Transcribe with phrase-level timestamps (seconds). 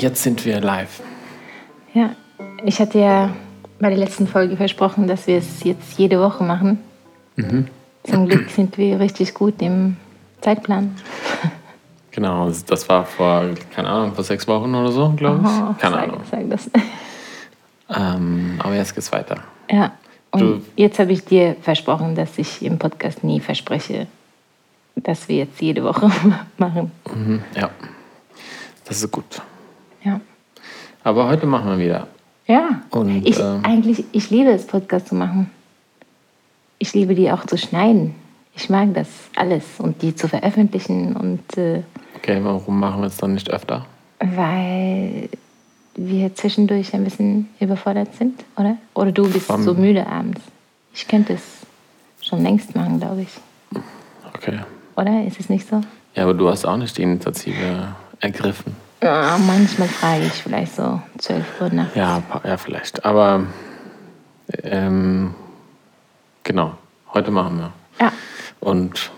[0.00, 1.00] Jetzt sind wir live.
[1.94, 2.10] Ja,
[2.64, 3.30] ich hatte ja
[3.78, 6.78] bei der letzten Folge versprochen, dass wir es jetzt jede Woche machen.
[7.36, 7.66] Mhm.
[8.04, 9.96] Zum Glück sind wir richtig gut im
[10.40, 10.96] Zeitplan.
[12.12, 13.44] Genau, das war vor,
[13.74, 15.50] keine Ahnung, vor sechs Wochen oder so, glaube ich.
[15.50, 16.20] Oh, keine sag, Ahnung.
[16.30, 16.70] Sag das.
[17.94, 19.36] Ähm, aber jetzt geht's weiter.
[19.70, 19.92] Ja,
[20.30, 24.06] und Du- jetzt habe ich dir versprochen, dass ich im Podcast nie verspreche,
[24.96, 26.10] dass wir jetzt jede Woche
[26.58, 26.90] machen.
[27.14, 27.42] Mhm.
[27.54, 27.70] Ja,
[28.86, 29.42] das ist gut.
[30.04, 30.20] Ja.
[31.04, 32.06] Aber heute machen wir wieder.
[32.46, 35.50] Ja, Und, ich, ähm, eigentlich, ich liebe es, Podcast zu machen.
[36.78, 38.14] Ich liebe die auch zu schneiden.
[38.56, 41.82] Ich mag das alles und die zu veröffentlichen und äh,
[42.16, 43.86] Okay, warum machen wir es dann nicht öfter?
[44.22, 45.30] weil
[45.94, 48.76] wir zwischendurch ein bisschen überfordert sind, oder?
[48.94, 50.40] Oder du bist Vom- so müde abends.
[50.94, 51.42] Ich könnte es
[52.20, 53.80] schon längst machen, glaube ich.
[54.34, 54.58] Okay.
[54.96, 55.24] Oder?
[55.24, 55.80] Ist es nicht so?
[56.14, 58.76] Ja, aber du hast auch nicht die Initiative ergriffen.
[59.02, 61.94] Ja, manchmal frage ich vielleicht so 12 Uhr nachts.
[61.94, 63.04] Ja, ja vielleicht.
[63.04, 63.44] Aber
[64.62, 65.34] ähm,
[66.44, 66.74] genau,
[67.14, 67.72] heute machen wir.
[67.98, 68.12] Ja.
[68.60, 69.10] Und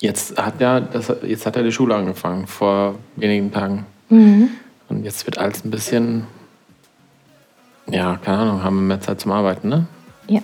[0.00, 3.86] jetzt hat ja das, jetzt hat ja die Schule angefangen vor wenigen Tagen.
[4.08, 4.50] Mhm.
[4.88, 6.26] Und jetzt wird alles ein bisschen,
[7.86, 9.86] ja, keine Ahnung, haben wir mehr Zeit zum Arbeiten, ne?
[10.28, 10.40] Ja.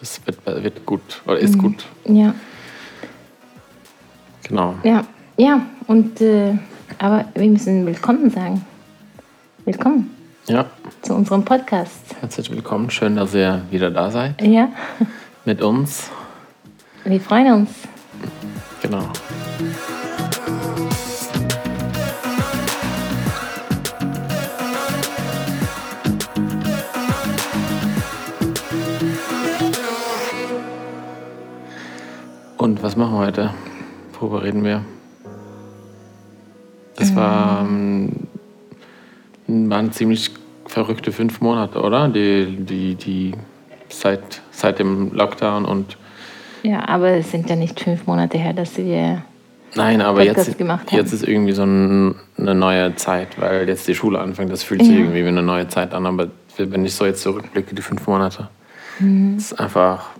[0.00, 1.84] Das wird, wird gut oder ist gut.
[2.04, 2.34] Ja.
[4.44, 4.74] Genau.
[4.82, 5.04] Ja.
[5.36, 5.60] Ja.
[5.86, 6.54] Und, äh,
[6.98, 8.64] aber wir müssen willkommen sagen.
[9.64, 10.10] Willkommen
[10.46, 10.66] Ja,
[11.02, 12.00] zu unserem Podcast.
[12.20, 12.90] herzlich willkommen.
[12.90, 14.68] Schön, dass ihr wieder da seid Ja.
[15.44, 16.10] mit uns.
[17.04, 17.70] Wir freuen uns.
[18.82, 19.04] Genau.
[32.56, 33.54] Und was machen wir heute?
[34.18, 34.84] Worüber reden wir?
[37.70, 40.30] Ähm, waren ziemlich
[40.66, 42.08] verrückte fünf Monate, oder?
[42.08, 43.32] Die, die, die
[43.88, 45.96] seit, seit dem Lockdown und
[46.62, 49.22] Ja, aber es sind ja nicht fünf Monate her, dass wir.
[49.74, 50.96] Nein, aber Podcast jetzt, gemacht haben.
[50.98, 54.50] jetzt ist irgendwie so ein, eine neue Zeit, weil jetzt die Schule anfängt.
[54.52, 54.98] Das fühlt sich Ja.
[54.98, 56.06] irgendwie wie eine neue Zeit an.
[56.06, 58.48] Aber wenn ich so jetzt zurückblicke, die fünf Monate,
[58.98, 59.36] Mhm.
[59.38, 60.10] ist einfach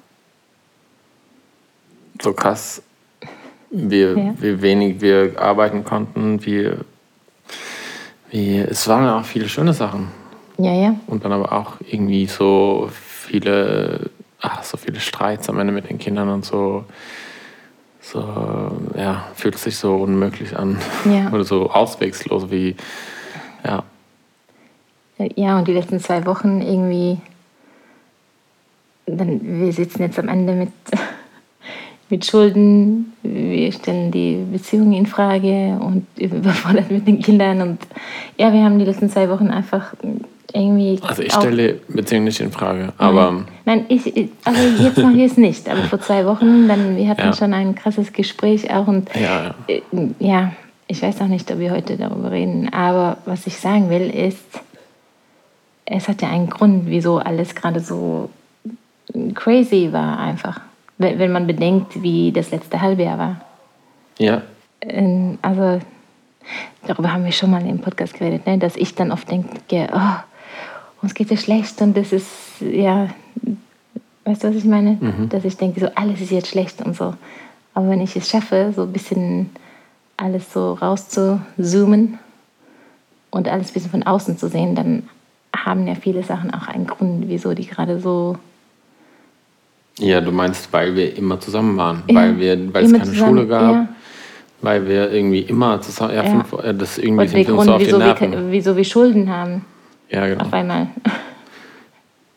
[2.22, 2.82] so krass,
[3.70, 4.34] wie, Ja.
[4.40, 6.44] wie wenig wir arbeiten konnten.
[6.44, 6.70] Wie,
[8.30, 10.08] wie, es waren auch viele schöne Sachen.
[10.58, 10.94] Ja, ja.
[11.06, 14.10] Und dann aber auch irgendwie so viele,
[14.40, 16.84] ach, so viele Streits am Ende mit den Kindern und so.
[18.00, 18.20] So,
[18.96, 20.78] ja, fühlt sich so unmöglich an.
[21.04, 21.30] Ja.
[21.32, 22.76] Oder so auswegslos wie,
[23.64, 23.84] ja.
[25.36, 27.18] Ja, und die letzten zwei Wochen irgendwie.
[29.06, 30.72] Dann, wir sitzen jetzt am Ende mit,
[32.10, 37.60] mit Schulden, wir stellen die Beziehung in Frage und überfordert mit den Kindern.
[37.62, 37.78] Und
[38.36, 39.94] ja, wir haben die letzten zwei Wochen einfach
[40.52, 40.98] irgendwie.
[41.02, 45.26] Also ich stelle Beziehung nicht in Frage, aber Nein, ich, ich- also jetzt machen wir
[45.26, 45.68] es nicht.
[45.68, 47.32] Aber vor zwei Wochen, dann, wir hatten Ja.
[47.32, 48.88] schon ein krasses Gespräch auch.
[48.88, 49.74] Und ja, ja.
[49.76, 49.82] äh,
[50.18, 50.52] ja,
[50.88, 52.68] ich weiß auch nicht, ob wir heute darüber reden.
[52.72, 54.42] Aber was ich sagen will, ist,
[55.86, 58.30] es hat ja einen Grund, wieso alles gerade so
[59.34, 60.60] crazy war einfach.
[61.00, 63.40] Wenn wenn man bedenkt, wie das letzte Halbjahr war.
[64.18, 64.42] Ja,
[64.82, 65.80] Ähm, Also,
[66.86, 68.58] darüber haben wir schon mal im Podcast geredet, ne?
[68.58, 70.16] dass ich dann oft denke, oh,
[71.02, 73.08] uns geht es schlecht und das ist, ja,
[74.24, 74.98] weißt du, was ich meine?
[75.30, 77.14] Dass ich denke, so alles ist jetzt schlecht und so.
[77.72, 79.50] Aber wenn ich es schaffe, so ein bisschen
[80.18, 82.18] alles so rauszuzoomen
[83.30, 85.08] und alles ein bisschen von außen zu sehen, dann
[85.56, 88.36] haben ja viele Sachen auch einen Grund, wieso die gerade so
[89.98, 93.28] ja, du meinst, weil wir immer zusammen waren, Ja, weil, wir, weil es keine zusammen,
[93.28, 93.88] Schule gab, ja.
[94.62, 96.30] weil wir irgendwie immer zusammen, ja, Ja.
[96.30, 98.52] Fünf, äh, das irgendwie und sind wir uns so auf wieso wir, Nerven.
[98.52, 99.64] wieso wir Schulden haben
[100.10, 100.44] Ja, genau.
[100.44, 100.86] auf einmal.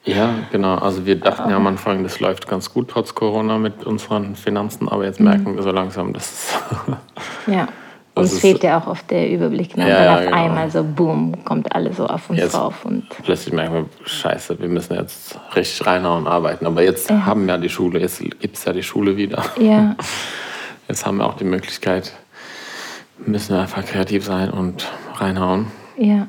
[0.05, 0.75] Ja, genau.
[0.75, 4.89] Also wir dachten ja am Anfang, das läuft ganz gut trotz Corona mit unseren Finanzen,
[4.89, 5.03] aber Mhm.
[5.05, 6.31] jetzt merken wir so langsam, dass
[7.47, 7.67] es Ja.
[8.15, 9.75] Uns ist- fehlt ja auch oft der Überblick.
[9.75, 9.89] Ne?
[9.89, 10.35] Ja, dann ja, auf genau.
[10.37, 12.85] einmal so, boom, kommt alles so auf uns Jetzt- drauf.
[12.85, 16.65] Und plötzlich merken wir, scheiße, wir müssen jetzt richtig reinhauen und arbeiten.
[16.67, 17.25] Aber jetzt Ja.
[17.25, 19.43] haben wir ja die Schule, jetzt gibt es ja die Schule wieder.
[19.59, 19.95] ja,
[20.89, 22.11] Jetzt haben wir auch die Möglichkeit,
[23.25, 24.85] müssen wir einfach kreativ sein und
[25.15, 25.67] reinhauen.
[25.97, 26.27] ja.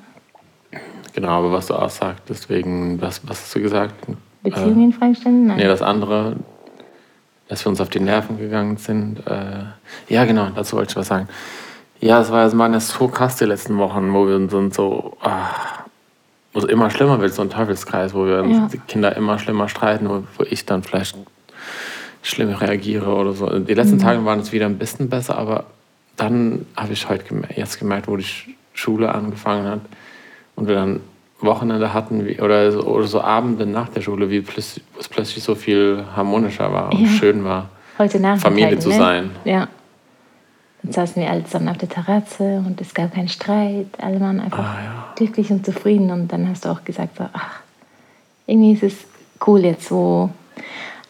[1.12, 3.94] Genau, aber was du auch sagst, deswegen, was, was hast du gesagt?
[4.42, 5.46] Beziehungen in Frage stellen?
[5.46, 5.58] Nein.
[5.58, 6.34] Nee, das andere,
[7.46, 9.24] dass wir uns auf die Nerven gegangen sind.
[9.24, 9.64] Äh,
[10.08, 11.28] ja, genau, dazu wollte ich was sagen.
[12.04, 15.16] Ja, es war, es waren ja so krass die letzten Wochen, wo wir uns so,
[15.22, 15.48] ah,
[16.52, 18.68] wo es immer schlimmer wird, so ein Teufelskreis, wo wir Ja.
[18.70, 21.16] die Kinder immer schlimmer streiten, wo, wo ich dann vielleicht
[22.20, 23.58] schlimm reagiere oder so.
[23.58, 25.64] Die letzten Tage waren es wieder ein bisschen besser, aber
[26.18, 29.80] dann habe ich heute gemerkt, jetzt gemerkt, wo ich Schule angefangen hat
[30.56, 31.00] und wir dann
[31.40, 35.54] Wochenende hatten wie, oder, so, oder so Abende nach der Schule, wie es plötzlich so
[35.54, 37.08] viel harmonischer war und Ja.
[37.08, 37.70] schön war.
[38.40, 38.94] Familie zu ne?
[38.94, 39.30] sein.
[39.46, 39.68] Ja.
[40.84, 43.86] Dann saßen wir alle zusammen auf der Terrasse und es gab keinen Streit.
[43.98, 45.04] Alle waren einfach Ah, ja.
[45.16, 46.10] glücklich und zufrieden.
[46.10, 47.60] Und dann hast du auch gesagt, so, ach,
[48.46, 48.94] irgendwie ist es
[49.46, 50.28] cool jetzt, wo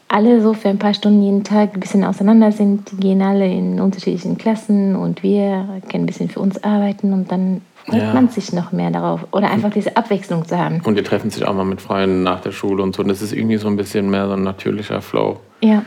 [0.09, 2.93] alle so für ein paar Stunden jeden Tag ein bisschen auseinander sind.
[2.93, 7.33] Die gehen alle in unterschiedlichen Klassen und wir können ein bisschen für uns arbeiten und
[7.33, 8.15] dann freut Ja.
[8.15, 9.27] man sich noch mehr darauf.
[9.33, 10.81] Oder einfach diese Abwechslung zu haben.
[10.85, 13.03] Und die treffen sich auch mal mit Freunden nach der Schule und so.
[13.03, 15.41] Und das ist irgendwie so ein bisschen mehr so ein natürlicher Flow.
[15.61, 15.83] Ja,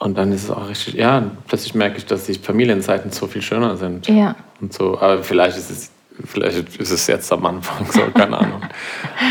[0.00, 3.42] Und dann ist es auch richtig, ja, plötzlich merke ich, dass die Familienzeiten so viel
[3.42, 4.08] schöner sind.
[4.08, 4.34] ja.
[4.60, 5.90] Und so, aber vielleicht ist es,
[6.24, 8.62] vielleicht ist es jetzt am Anfang so, keine Ahnung.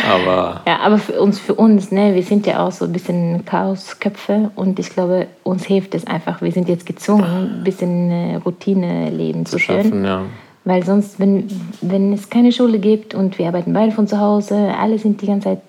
[0.07, 3.45] Aber Ja, aber für uns, für uns, ne, wir sind ja auch so ein bisschen
[3.45, 6.41] Chaosköpfe und ich glaube, uns hilft es einfach.
[6.41, 9.83] Wir sind jetzt gezwungen, ein bisschen Routine-Leben zu, zu führen.
[9.83, 10.21] schaffen, ja.
[10.65, 11.47] Weil sonst, wenn,
[11.81, 15.27] wenn es keine Schule gibt und wir arbeiten beide von zu Hause, alle sind die
[15.27, 15.61] ganze Zeit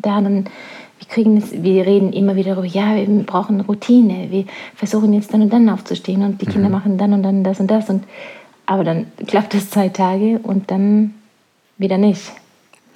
[0.00, 0.46] da, dann
[1.12, 4.44] kriegen es, wir reden immer wieder darüber, ja, wir brauchen Routine, wir
[4.74, 7.70] versuchen jetzt dann und dann aufzustehen und die Kinder machen dann und dann das und
[7.70, 8.04] das und
[8.64, 11.14] aber dann klappt es zwei Tage und dann
[11.76, 12.32] wieder nicht.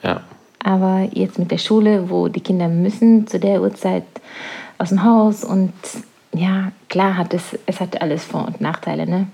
[0.03, 0.23] Ja,
[0.63, 4.05] Aber jetzt mit der Schule, wo die Kinder müssen zu der Uhrzeit
[4.79, 5.73] aus dem Haus und
[6.35, 9.27] ja, klar hat es, es hat alles Vor- und Nachteile, ne?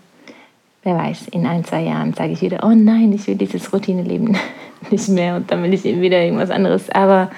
[0.85, 4.37] Wer weiß, in ein, zwei Jahren sage ich wieder, oh nein, ich will dieses Routineleben
[4.91, 6.91] nicht mehr und dann will ich wieder irgendwas anderes.
[6.91, 7.31] Aber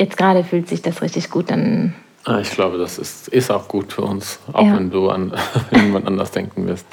[0.00, 1.94] jetzt gerade fühlt sich das richtig gut an.
[2.24, 4.74] Ah, ich glaube, das ist, ist auch gut für uns, auch Ja.
[4.76, 5.32] wenn du an
[5.70, 6.86] jemand anders denken wirst.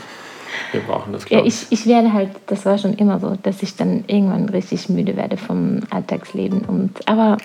[0.72, 1.64] Wir brauchen das, Ja, glaube ich.
[1.72, 5.16] ich, ich werde halt, das war schon immer so, dass ich dann irgendwann richtig müde
[5.16, 6.62] werde vom Alltagsleben.
[6.62, 7.38] Und, aber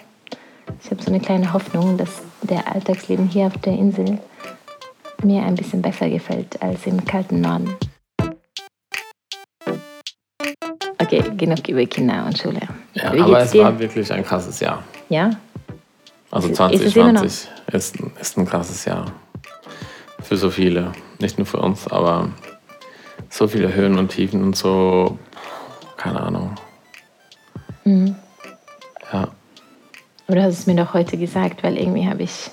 [0.82, 4.18] ich habe so eine kleine Hoffnung, dass der Alltagsleben hier auf der Insel
[5.22, 7.76] mir ein bisschen besser gefällt als im kalten Norden.
[10.98, 12.60] Okay, genug über Kinder und Schule.
[12.94, 14.82] Ja, aber es war wirklich ein krasses Jahr.
[15.08, 15.30] Ja?
[16.32, 17.20] Also Ist es- ist es immer noch?
[17.20, 19.12] 2020 ist, ein- ist ein krasses Jahr.
[20.22, 20.92] Für so viele.
[21.20, 22.30] Nicht nur für uns, aber
[23.28, 25.18] so viele Höhen und Tiefen und so,
[25.96, 26.54] keine Ahnung.
[27.84, 28.16] Mhm.
[29.12, 29.28] Ja,
[30.26, 32.50] Aber du hast es mir doch heute gesagt, weil irgendwie habe ich.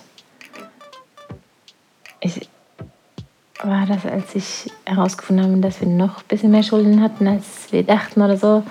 [2.20, 2.50] Ich
[3.64, 7.72] war das, als ich herausgefunden habe, dass wir noch ein bisschen mehr Schulden hatten, als
[7.72, 8.64] wir dachten oder so.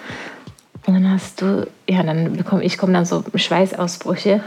[0.89, 4.41] Und dann hast du, ja, dann bekomme ich komme dann so Schweißausbrüche.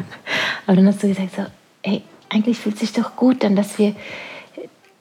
[0.66, 1.46] Aber dann hast du gesagt so,
[1.82, 3.94] ey, eigentlich fühlt sich doch gut an, dass wir,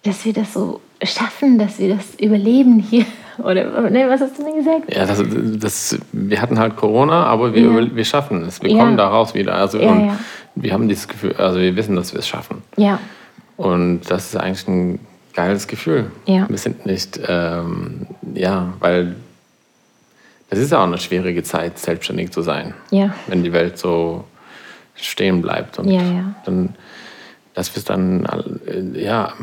[0.03, 3.03] dass wir das so schaffen, dass wir das überleben hier.
[3.39, 4.95] Oder ne, was hast du mir gesagt?
[4.95, 5.21] ja das,
[5.59, 7.95] das, wir hatten halt Corona, aber wir, Ja.
[7.95, 8.61] wir schaffen es.
[8.63, 8.77] Wir Ja.
[8.85, 9.55] kommen da raus wieder.
[9.55, 10.17] Also, Ja, und ja.
[10.55, 12.63] Wir haben dieses Gefühl, also wir wissen, dass wir es schaffen.
[12.77, 12.97] Ja,
[13.57, 14.99] Und das ist eigentlich ein
[15.33, 16.11] geiles Gefühl.
[16.25, 16.47] Ja.
[16.49, 19.17] Wir sind nicht, ähm, ja, weil
[20.49, 24.23] es ist ja auch eine schwierige Zeit, selbstständig zu sein, ja, wenn die Welt so
[24.95, 25.77] stehen bleibt.
[25.79, 26.35] Und Ja, ja.
[26.45, 26.75] dann,
[27.53, 28.25] dass wir es dann,
[28.65, 29.33] äh, ja,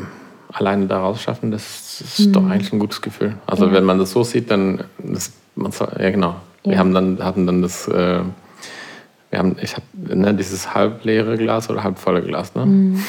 [0.51, 3.35] alleine daraus schaffen, das ist doch eigentlich ein gutes Gefühl.
[3.45, 3.71] Also Mhm.
[3.71, 3.77] Ja.
[3.77, 7.61] wenn man das so sieht, dann, das, man, ja genau, wir haben dann, hatten dann
[7.61, 8.19] das, äh,
[9.31, 9.85] wir haben, ich habe
[10.17, 12.65] ne, dieses halb leere Glas oder halb volle Glas, ne?
[12.65, 13.03] Mhm.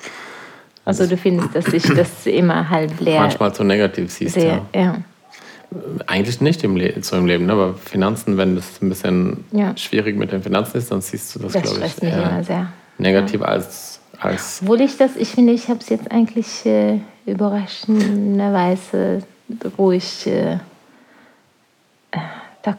[0.84, 4.34] also du findest, dass ich das immer halb leer manchmal so negativ siehst.
[4.34, 4.60] sehe.
[4.74, 4.96] Ja.
[5.70, 5.78] Ja.
[6.06, 7.52] Eigentlich nicht im Le so im Leben, ne?
[7.52, 9.76] aber Finanzen, wenn das ein bisschen Ja.
[9.76, 12.44] schwierig mit den Finanzen ist, dann siehst du das, Das glaube ich, mich eher immer
[12.44, 12.72] sehr.
[12.98, 19.22] negativ als, als Obwohl ich das, ich finde, ich habe es jetzt eigentlich äh, überraschenderweise
[19.78, 20.58] ruhig äh,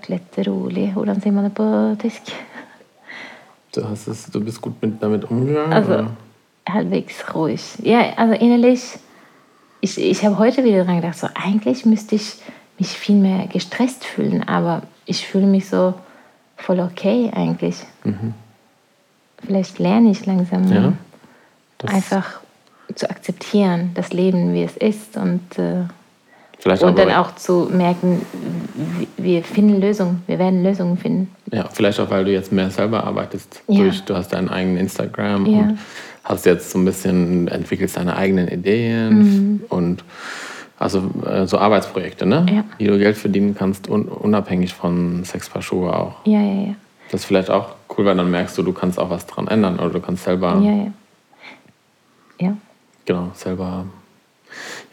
[0.08, 0.94] litt rolig.
[0.96, 2.22] Hvordan sier man det på tysk?
[3.74, 5.72] du, hast es, du bist gut mit, damit umgegangen.
[5.74, 6.12] Also oder?
[6.68, 7.62] halbwegs ruhig.
[7.84, 8.82] Ja, also innerlich,
[9.82, 12.36] ich, ich habe heute wieder dran gedacht, so eigentlich müsste ich
[12.80, 15.94] mich viel mehr gestresst fühlen, aber ich fühle mich so
[16.58, 17.84] voll okay eigentlich.
[19.46, 20.74] Vielleicht lerne ich langsam Mhm.
[21.84, 22.40] Ja, einfach
[22.96, 25.84] zu akzeptieren, das Leben, wie es ist und, äh,
[26.82, 28.26] und dann auch zu merken,
[29.18, 31.30] wir finden Lösungen, wir werden Lösungen finden.
[31.52, 33.62] Ja, vielleicht auch, weil du jetzt mehr selber arbeitest.
[33.68, 33.84] Ja.
[33.84, 35.60] Durch, du hast deinen eigenen Instagram Ja.
[35.60, 35.80] und
[36.24, 39.62] hast jetzt so ein bisschen, entwickelst deine eigenen Ideen Mhm.
[39.70, 40.04] und
[40.80, 42.46] also äh, so Arbeitsprojekte, ne?
[42.52, 42.64] Ja.
[42.80, 46.16] Die du Geld verdienen kannst, un unabhängig von Sechs Paar Schuhe auch.
[46.26, 46.76] Ja, ja, ja.
[47.12, 49.80] Das ist vielleicht auch cool, weil dann merkst du, du kannst auch was dran ändern
[49.80, 50.92] oder du kannst selber, Ja, ja.
[52.40, 52.58] Ja,
[53.06, 53.86] genau, selber.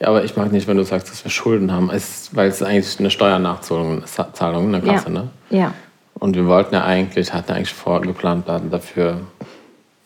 [0.01, 2.61] Ja, aber ich mag nicht, wenn du sagst, dass wir Schulden haben, es, weil es
[2.61, 5.13] ist eigentlich eine Steuernachzahlung, Zahlung, eine Kasse, ja.
[5.13, 5.29] ne?
[5.51, 5.75] ja.
[6.15, 9.21] Und wir wollten ja eigentlich, hatten eigentlich vorgeplant, dafür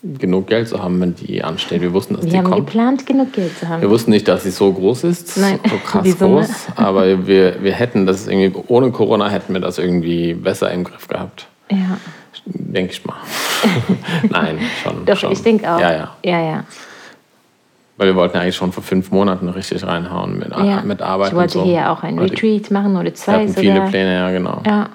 [0.02, 1.80] genug Geld zu haben, wenn die ansteht.
[1.80, 2.66] Wir wussten, dass Wir die haben kommt.
[2.66, 3.82] geplant, genug Geld zu haben.
[3.82, 7.72] Wir wussten nicht, dass sie so groß ist, Nein, so krass groß, aber wir, wir
[7.72, 11.48] hätten das irgendwie, ohne Corona hätten wir das irgendwie besser im Griff gehabt.
[11.70, 11.98] Ja,
[12.44, 13.16] Denke ich mal.
[14.30, 15.04] Nein, schon.
[15.06, 15.32] doch, schon.
[15.32, 15.80] ich denke auch.
[15.80, 16.16] Ja, ja.
[16.24, 16.64] ja, ja.
[17.96, 20.82] Weil wir wollten ja eigentlich schon vor fünf Monaten richtig reinhauen mit, ja.
[20.82, 21.64] mit Arbeit ich wollte so.
[21.64, 23.88] hier auch ein Retreat machen oder Wir zwei hatten viele sogar.
[23.88, 24.62] Pläne, ja, genau.
[24.64, 24.90] Ja,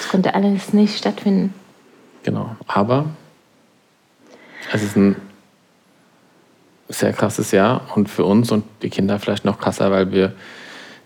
[0.00, 1.54] es konnte alles nicht stattfinden.
[2.24, 2.56] Genau.
[2.66, 3.06] Aber
[4.72, 5.16] es ist ein
[6.88, 10.32] sehr krasses Jahr und für uns und die Kinder vielleicht noch krasser, weil wir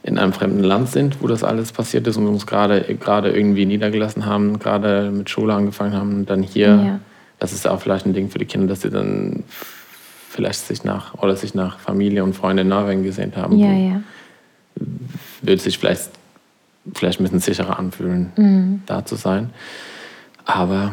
[0.03, 3.67] in einem fremden Land sind, wo das alles passiert ist und uns gerade gerade irgendwie
[3.67, 6.69] niedergelassen haben, gerade mit Schule angefangen haben und dann hier.
[6.69, 7.01] Ja.
[7.39, 9.45] Das ist auch vielleicht ein Ding für die Kinder, dass sie dann
[10.29, 13.59] vielleicht sich nach oder sich nach Familie und Freunde in Norwegen gesehen haben.
[13.59, 14.01] Ja, ja.
[15.43, 16.11] wird sich vielleicht,
[16.95, 18.83] vielleicht ein bisschen sicherer anfühlen, Mhm.
[18.87, 19.51] da zu sein.
[20.45, 20.93] Aber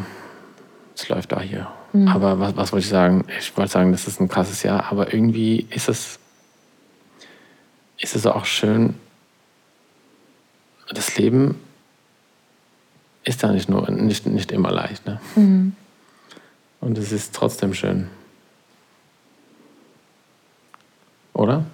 [0.96, 1.68] es läuft da hier.
[1.94, 2.08] Mhm.
[2.08, 3.26] Aber was, was wollte ich sagen?
[3.40, 6.20] Ich wollte sagen, das ist ein krasses Jahr, aber irgendwie ist es,
[8.00, 8.96] ist es auch schön,
[10.90, 11.60] das Leben
[13.24, 15.06] ist ja nicht, nur, nicht, nicht immer leicht.
[15.06, 15.20] Ne?
[15.36, 15.76] Mhm.
[16.80, 18.10] Und es ist trotzdem schön.
[21.34, 21.66] Oder?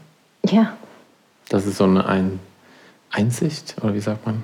[0.46, 0.76] Ja,
[1.50, 2.40] Das ist so eine Ein
[3.12, 4.44] Einsicht, oder wie sagt man?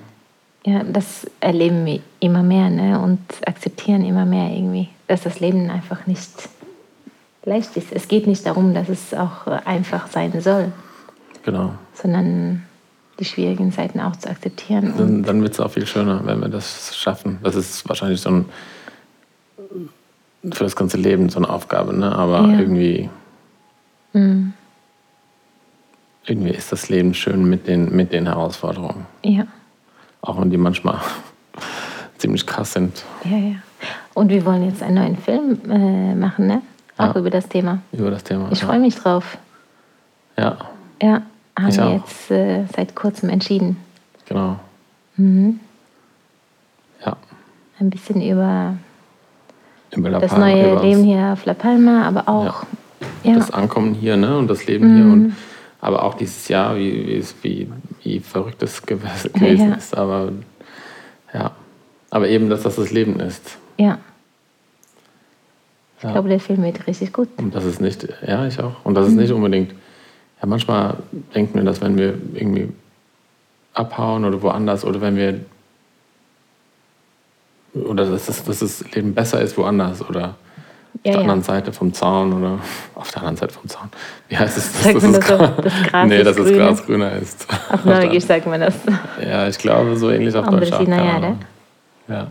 [0.66, 3.00] Ja, das erleben wir immer mehr ne?
[3.00, 6.30] und akzeptieren immer mehr irgendwie, dass das Leben einfach nicht
[7.46, 7.92] leicht ist.
[7.92, 10.72] Es geht nicht darum, dass es auch äh, einfach sein soll,
[11.44, 11.74] Genau.
[11.94, 12.64] sondern
[13.20, 14.94] die schwierigen Seiten auch zu akzeptieren.
[14.98, 17.40] Dann, dann wird es auch viel schöner, wenn wir das schaffen.
[17.44, 18.46] Das ist wahrscheinlich so ein
[20.54, 22.14] für das ganze Leben so eine Aufgabe, ne?
[22.16, 22.60] Aber Ja.
[22.60, 23.10] irgendwie,
[24.14, 24.54] Mhm.
[26.26, 29.06] irgendwie ist das Leben schön mit den, mit den Herausforderungen.
[29.24, 29.44] ja,
[30.22, 31.00] Auch wenn die manchmal
[32.18, 33.56] ziemlich krass sind ja, ja.
[34.14, 36.62] Und wir wollen jetzt einen neuen Film äh, machen, ne?
[36.98, 37.20] Auch Ja.
[37.22, 37.80] über das Thema.
[37.94, 38.50] über das Thema.
[38.52, 38.68] Ich ja.
[38.68, 39.38] freue mich drauf.
[40.38, 40.58] Ja,
[41.02, 41.22] Ja,
[41.58, 41.94] haben Ich wir auch.
[41.94, 43.78] jetzt äh, seit kurzem entschieden.
[44.28, 44.58] genau.
[45.16, 45.60] Mhm.
[47.06, 47.16] Ja.
[47.80, 48.76] Ein bisschen über
[49.96, 52.64] Über das Palma, neue über Leben hier auf La Palma, aber auch
[53.24, 53.36] ja.
[53.36, 54.38] das Ankommen hier ne?
[54.38, 55.06] und das Leben hier.
[55.06, 55.14] Mhm.
[55.14, 55.36] Und,
[55.80, 57.70] aber auch dieses Jahr, wie, wie, es- wie,
[58.04, 58.98] wie verrückt es gew-
[59.34, 59.76] gewesen Ja.
[59.76, 59.96] ist.
[59.98, 60.32] Aber
[61.34, 61.52] ja,
[62.10, 63.58] aber eben, dass das das Leben ist.
[63.78, 64.00] ja.
[65.98, 66.14] Ich Ja.
[66.14, 67.28] glaube, der Film wird richtig gut.
[67.36, 68.86] Und das ist nicht, ja, ich auch.
[68.86, 69.72] Und das ist nicht unbedingt,
[70.42, 70.96] ja, manchmal
[71.36, 72.70] denken wir, dass wenn wir irgendwie
[73.74, 75.42] abhauen oder woanders oder wenn wir,
[77.74, 80.36] oder dass das, dass das Leben besser ist woanders oder
[81.02, 81.20] auf Ja, der ja.
[81.22, 82.60] anderen Seite vom Zaun oder
[82.96, 83.90] auf der anderen Seite vom Zaun.
[84.28, 84.84] Wie heißt es?
[84.84, 85.12] Sagt das so?
[85.20, 86.48] Gras- Das Gras nee, dass das?
[86.52, 87.48] Gras grüner ist.
[87.72, 88.76] Auf Norwegisch sagt man das.
[89.26, 90.72] Ja, ich glaube so ähnlich auf Deutsch.
[90.74, 91.40] auch, ja, Ahnung.
[92.08, 92.28] Ja.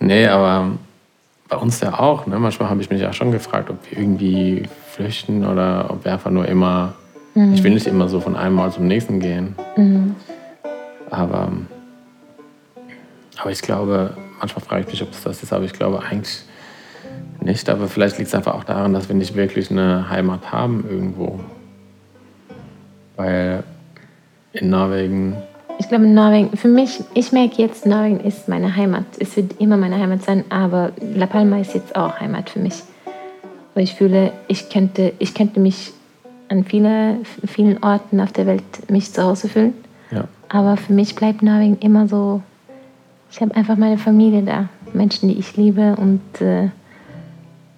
[0.00, 0.72] Nee, aber
[1.48, 2.26] bei uns ja auch.
[2.26, 2.38] Ne?
[2.38, 6.30] Manchmal habe ich mich ja schon gefragt, ob wir irgendwie flüchten oder ob wir einfach
[6.30, 6.94] nur immer.
[7.54, 9.56] Ich will nicht immer so von einem Mal zum nächsten gehen.
[9.76, 10.14] Mhm.
[11.10, 11.48] Aber,
[13.38, 16.42] aber ich glaube, manchmal frage ich mich, ob es das ist, aber ich glaube eigentlich
[17.44, 17.68] nicht.
[17.68, 21.40] Aber vielleicht liegt es einfach auch daran, dass wir nicht wirklich eine Heimat haben irgendwo.
[23.16, 23.62] Weil
[24.52, 25.36] in Norwegen
[25.78, 29.04] Ich glaube, Norwegen, für mich, ich merke jetzt, Norwegen ist meine Heimat.
[29.18, 32.82] Es wird immer meine Heimat sein, aber La Palma ist jetzt auch Heimat für mich.
[33.74, 35.92] Weil ich fühle, ich könnte, ich könnte mich
[36.48, 39.72] an viele, vielen Orten auf der Welt mich zu Hause fühlen.
[40.10, 42.42] ja, Aber für mich bleibt Norwegen immer so,
[43.30, 46.68] ich habe einfach meine Familie da, Menschen, die ich liebe und äh,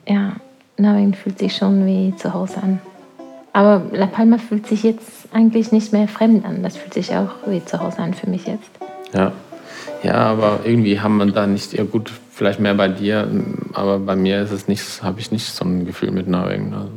[0.07, 0.33] ja,
[0.77, 2.81] Norwegen fühlt sich schon wie zu Hause an.
[3.53, 6.63] Aber La Palma fühlt sich jetzt eigentlich nicht mehr fremd an.
[6.63, 8.71] Das fühlt sich auch wie zu Hause an für mich jetzt.
[9.13, 9.33] Ja.
[10.03, 13.29] Ja, aber irgendwie haben wir da nicht, ja gut, vielleicht mehr bei dir,
[13.73, 16.75] aber bei mir ist es nicht, habe ich nicht so ein Gefühl mit Norwegen.
[16.75, 16.91] Also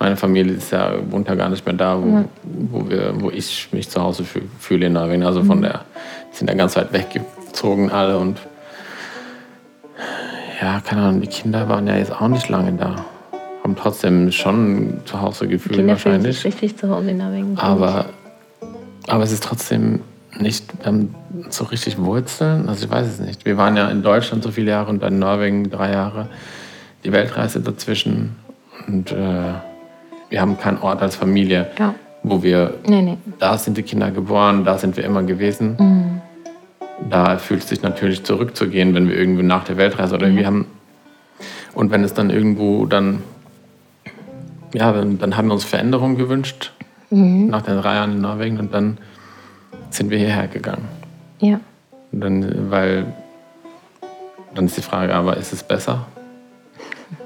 [0.00, 2.24] meine Familie ist ja, wohnt ja gar nicht mehr da, wo, Ja.
[2.70, 5.22] wo, wir, wo ich mich zu Hause fühl- fühle in Norwegen.
[5.22, 5.84] Also von der,
[6.32, 8.38] die sind ja ganz weit weggezogen alle und
[10.60, 13.04] ja, keine Ahnung, die Kinder waren ja jetzt auch nicht lange da.
[13.62, 16.44] Haben trotzdem schon zu Hause gefühlt Kinder fühlen sich wahrscheinlich.
[16.44, 18.06] richtig zu Hause in finde Aber,
[19.06, 20.00] aber es ist trotzdem
[20.38, 21.14] nicht ähm,
[21.50, 22.68] so richtig Wurzeln.
[22.68, 23.44] Also ich weiß es nicht.
[23.44, 26.28] Wir waren ja in Deutschland so viele Jahre und dann in Norwegen drei Jahre.
[27.04, 28.36] Die Weltreise dazwischen.
[28.86, 29.52] Und äh,
[30.30, 31.68] wir haben keinen Ort als Familie.
[31.78, 31.94] Ja.
[32.22, 33.18] wo wir, Nee, nee.
[33.38, 35.76] da sind die Kinder geboren, da sind wir immer gewesen.
[35.78, 36.20] Mhm.
[37.10, 40.66] Da fühlt es sich natürlich zurückzugehen, wenn wir irgendwie nach der Weltreise oder irgendwie haben.
[41.74, 43.22] Und wenn es dann irgendwo dann,
[44.74, 46.72] ja, dann, dann haben wir uns Veränderungen gewünscht
[47.10, 47.46] Mhm.
[47.46, 48.98] nach den drei Jahren in Norwegen und dann
[49.88, 50.86] sind wir hierher gegangen.
[51.40, 51.58] Ja.
[52.12, 53.06] Und dann, weil
[54.54, 56.04] dann ist die Frage, aber ist es besser?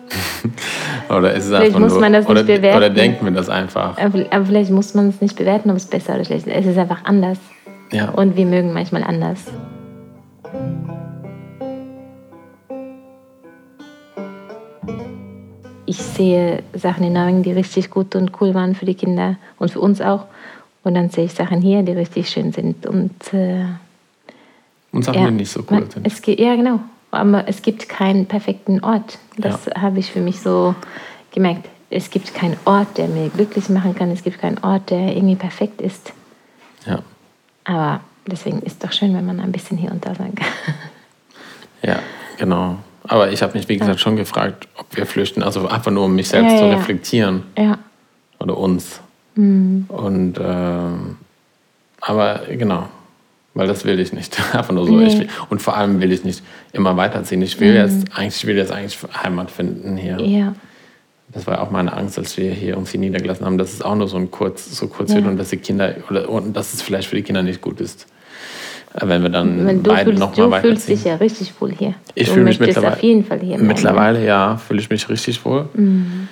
[1.08, 2.76] oder ist es Vielleicht einfach muss nur, man das nicht oder, bewerten.
[2.76, 3.98] oder denkt man das einfach?
[3.98, 6.54] Aber aber vielleicht muss man es nicht bewerten, ob es besser oder schlecht ist.
[6.54, 7.38] Es ist einfach anders.
[7.92, 8.10] Ja.
[8.10, 9.46] Und wir mögen manchmal anders.
[15.84, 19.70] Ich sehe Sachen in Norwegen, die richtig gut und cool waren für die Kinder und
[19.70, 20.24] für uns auch.
[20.84, 22.86] Und dann sehe ich Sachen hier, die richtig schön sind.
[22.86, 23.64] Und äh,
[24.92, 26.06] Und Sachen, ja, die nicht so cool man, sind.
[26.06, 26.80] Es, gibt- ja, genau.
[27.10, 29.18] Aber es gibt keinen perfekten Ort.
[29.36, 30.74] Das habe ich für mich so
[31.30, 31.68] gemerkt.
[31.90, 34.10] Es gibt keinen Ort, der mir glücklich machen kann.
[34.10, 36.12] Es gibt keinen Ort, der irgendwie perfekt ist.
[36.86, 37.00] Ja.
[37.64, 40.46] Aber deswegen ist es doch schön, wenn man ein bisschen hier und da sein kann.
[41.82, 41.98] ja,
[42.38, 42.78] genau.
[43.04, 45.42] Aber ich habe mich, wie gesagt, schon gefragt, ob wir flüchten.
[45.42, 47.42] Also einfach nur, um mich selbst Ja, zu ja, reflektieren.
[47.58, 47.78] Ja,
[48.38, 49.00] Oder uns.
[49.34, 49.86] Mhm.
[49.88, 51.16] Und, ähm,
[52.00, 52.88] aber genau.
[53.54, 54.38] Weil das will ich nicht.
[54.54, 54.96] Einfach nur so.
[54.96, 55.06] Nee.
[55.06, 56.42] Ich will, und vor allem will ich nicht
[56.72, 57.42] immer weiterziehen.
[57.42, 60.14] Ich will jetzt eigentlich, ich will jetzt eigentlich Heimat finden hier.
[60.14, 60.24] Mhm.
[60.24, 60.54] ja,
[61.32, 63.94] Das war auch meine Angst, als wir hier uns hier niedergelassen haben, dass es auch
[63.94, 65.16] nur so ein kurz, so kurz Ja.
[65.16, 67.80] wird und dass die Kinder oder und dass es vielleicht für die Kinder nicht gut
[67.80, 68.06] ist.
[68.94, 70.96] Äh, Wenn wir dann Wenn du beide fühlst, noch du mal fühlst weiterziehen.
[70.96, 71.94] dich ja richtig wohl hier.
[72.14, 73.56] Ich du fühle mich mittlerweile- auf jeden Fall hier.
[73.56, 75.68] Mittlerweile ja, fühle ich mich richtig wohl.
[75.72, 76.28] Mhm.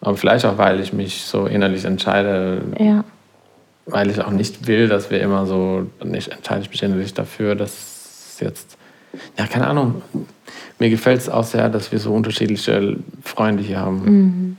[0.00, 3.04] Aber vielleicht auch, weil ich mich so innerlich entscheide, Ja,
[3.84, 7.54] weil ich auch nicht will, dass wir immer so, ich entscheide ich mich innerlich dafür,
[7.56, 8.77] dass jetzt,
[9.38, 10.02] ja, keine Ahnung,
[10.78, 14.04] mir gefällt es auch sehr, dass wir so unterschiedliche Freunde hier haben.
[14.04, 14.56] Mhm.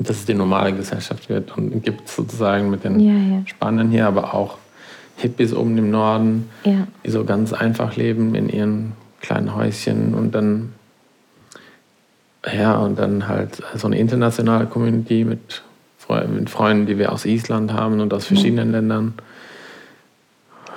[0.00, 3.42] Dass es die normale Gesellschaft wird und gibt sozusagen mit den Ja, ja.
[3.46, 4.58] Spaniern hier, aber auch
[5.16, 10.34] Hippies oben im Norden, ja, die so ganz einfach leben in ihren kleinen Häuschen und
[10.34, 10.74] dann
[12.52, 15.62] ja und dann halt so eine internationale Community mit,
[15.98, 19.14] Freu mit Freunden, die wir aus Island haben und aus verschiedenen Ländern.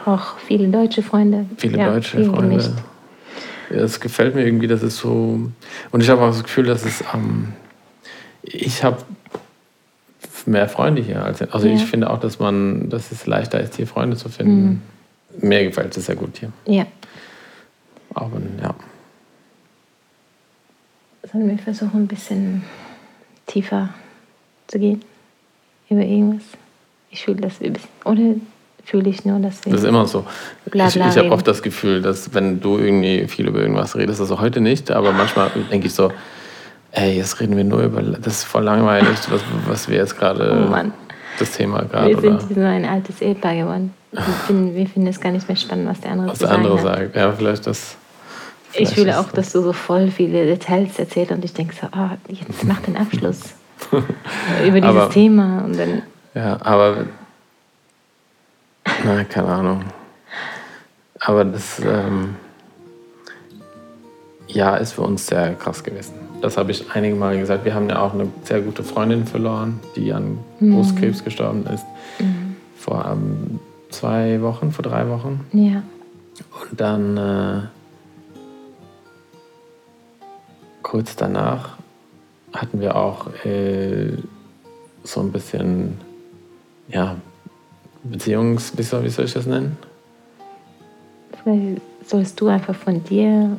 [0.05, 1.45] auch viele deutsche Freunde.
[1.57, 2.47] Viele ja, deutsche Freunde.
[2.47, 2.71] gemischt.
[3.73, 5.49] Es gefällt mir irgendwie, dass es so
[5.91, 7.53] und ich habe auch das Gefühl, dass es ähm,
[8.43, 8.97] ich habe
[10.45, 11.75] mehr Freunde hier als also Ja.
[11.75, 14.81] ich finde auch, dass man dass es leichter ist, hier Freunde zu finden.
[15.39, 15.47] Mhm.
[15.47, 16.51] Mir gefällt es sehr gut hier.
[16.65, 16.85] Ja,
[18.13, 18.75] Auch wenn, ja.
[21.31, 22.63] sollen wir versuchen, ein bisschen
[23.47, 23.89] tiefer
[24.67, 25.01] zu gehen
[25.89, 26.43] über irgendwas?
[27.11, 28.35] Ich fühle, dass wir ein bisschen, oder
[28.83, 30.25] fühle ich nur, dass Das ist immer so.
[30.69, 31.33] Bla, ich bla ich habe reden.
[31.33, 35.11] oft das Gefühl, dass wenn du irgendwie viel über irgendwas redest, also heute nicht, aber
[35.11, 36.11] manchmal denke ich so,
[36.91, 40.67] ey, jetzt reden wir nur über, das ist voll langweilig, was, was wir jetzt gerade,
[40.69, 40.75] Oh
[41.39, 43.93] das Thema gerade, wir oder sind so ein altes Ehepaar geworden.
[44.11, 46.53] Wir finden, wir finden es gar nicht mehr spannend, was der andere was zu der
[46.55, 46.97] andere sagen hat.
[47.13, 47.15] sagt.
[47.15, 47.95] Ja, vielleicht das.
[48.73, 51.73] Ich vielleicht fühle ist auch, dass du so voll viele Details erzählst und ich denke
[51.79, 53.39] so, ah, jetzt mach den Abschluss
[53.91, 56.01] über dieses Aber- Thema und dann
[56.35, 57.05] Ja, aber.
[59.05, 59.83] Na, keine Ahnung.
[61.19, 61.79] Aber das.
[61.79, 62.35] Ähm,
[64.47, 66.13] ja, ist für uns sehr krass gewesen.
[66.41, 67.63] Das habe ich einige Mal gesagt.
[67.65, 71.85] Wir haben ja auch eine sehr gute Freundin verloren, die an Brustkrebs gestorben ist.
[72.75, 75.45] Vor ähm, zwei Wochen, vor drei Wochen.
[75.53, 75.83] ja,
[76.69, 77.61] Und dann äh,
[80.81, 81.77] kurz danach
[82.53, 84.17] hatten wir auch äh,
[85.03, 85.97] so ein bisschen,
[86.89, 87.15] ja,
[88.03, 89.77] Beziehungs, wie soll, wie soll ich das nennen?
[91.43, 93.57] vielleicht sollst du einfach von dir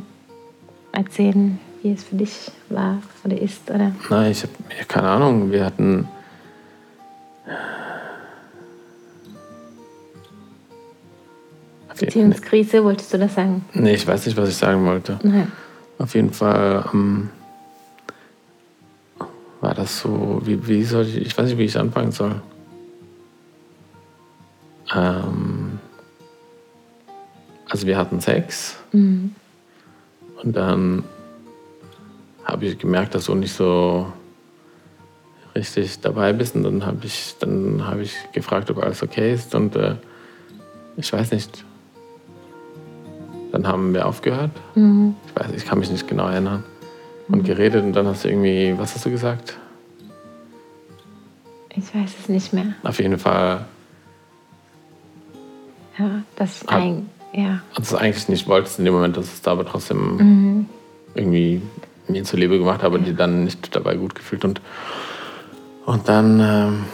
[0.93, 3.93] erzählen, wie es für dich war oder ist, oder?
[4.11, 4.53] Nein, ich habe
[4.89, 5.51] keine Ahnung.
[5.51, 6.09] Wir hatten.
[11.99, 13.65] Beziehungskrise, wolltest du das sagen?
[13.75, 15.21] Nee, ich weiß nicht, was ich sagen wollte.
[15.23, 15.53] Nein.
[15.99, 17.31] Auf jeden Fall ähm,
[19.61, 22.43] war das so, wie, wie soll ich, ich weiß nicht, wie ich anfangen soll.
[24.95, 25.79] Ähm,
[27.69, 29.35] also wir hatten Sex Mhm.
[30.43, 31.05] und dann
[32.45, 34.13] habe ich gemerkt, dass du nicht so
[35.55, 39.55] richtig dabei bist und dann habe ich, dann habe ich gefragt, ob alles okay ist
[39.55, 39.95] und äh,
[40.97, 41.65] ich weiß nicht.
[43.53, 44.51] Dann haben wir aufgehört.
[44.75, 45.15] Mhm.
[45.27, 46.65] Ich weiß, ich kann mich nicht genau erinnern.
[47.29, 49.57] Und geredet und dann hast du irgendwie, was hast du gesagt?
[51.75, 52.75] Ich weiß es nicht mehr.
[52.83, 53.65] Auf jeden Fall,
[55.99, 56.77] Ja, das Ah.
[56.77, 57.61] ein, ja.
[57.75, 60.67] als du es eigentlich nicht wolltest in dem Moment, dass es da aber trotzdem Mhm.
[61.15, 61.63] irgendwie
[62.09, 64.61] mir zuliebe gemacht habe, die dann nicht dabei gut gefühlt und
[65.85, 66.85] und dann ähm, haben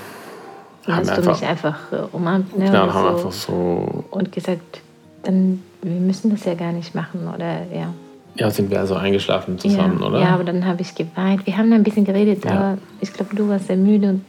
[0.87, 4.05] Hast wir du einfach, mich einfach äh, umarmt ne, ja, oder haben so, einfach so,
[4.11, 4.81] und gesagt,
[5.25, 7.93] dann wir müssen das ja gar nicht machen oder ja.
[8.37, 10.21] ja, sind wir also eingeschlafen zusammen, ja, oder?
[10.21, 11.47] Ja, aber dann habe ich geweint.
[11.47, 12.51] Wir haben ein bisschen geredet, Ja.
[12.53, 14.25] aber ich glaube, du warst sehr müde und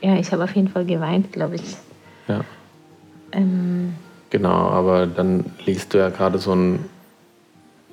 [0.00, 1.76] ja, ich habe auf jeden Fall geweint, glaube ich.
[2.28, 2.40] ja.
[3.32, 3.94] Ähm,
[4.30, 6.80] Genau, aber dann liest du ja gerade so ein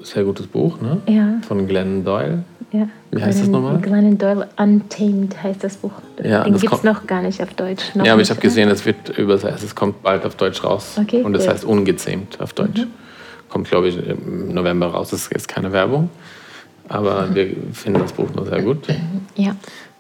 [0.02, 1.02] sehr gutes Buch, ne?
[1.08, 2.44] ja, Von Glenn Doyle.
[2.74, 2.90] Ja.
[3.12, 3.78] Wie heißt das nochmal?
[3.80, 5.94] Glennon Doyle Untamed heißt das Buch.
[6.22, 7.84] Ja, Den gibt es noch gar nicht auf Deutsch.
[8.04, 9.64] Ja, aber ich habe gesehen, es wird übersetzt.
[9.64, 10.98] Es kommt bald auf Deutsch raus.
[11.00, 11.52] Okay, Und das ja.
[11.52, 11.54] Mhm.
[11.56, 12.86] heißt ungezähmt auf Deutsch.
[13.48, 15.12] Kommt, glaube ich, im November raus.
[15.12, 16.10] Das ist jetzt keine Werbung.
[16.90, 17.36] Aber Mhm.
[17.36, 18.80] wir finden das Buch nur sehr gut.
[19.38, 19.56] Ja.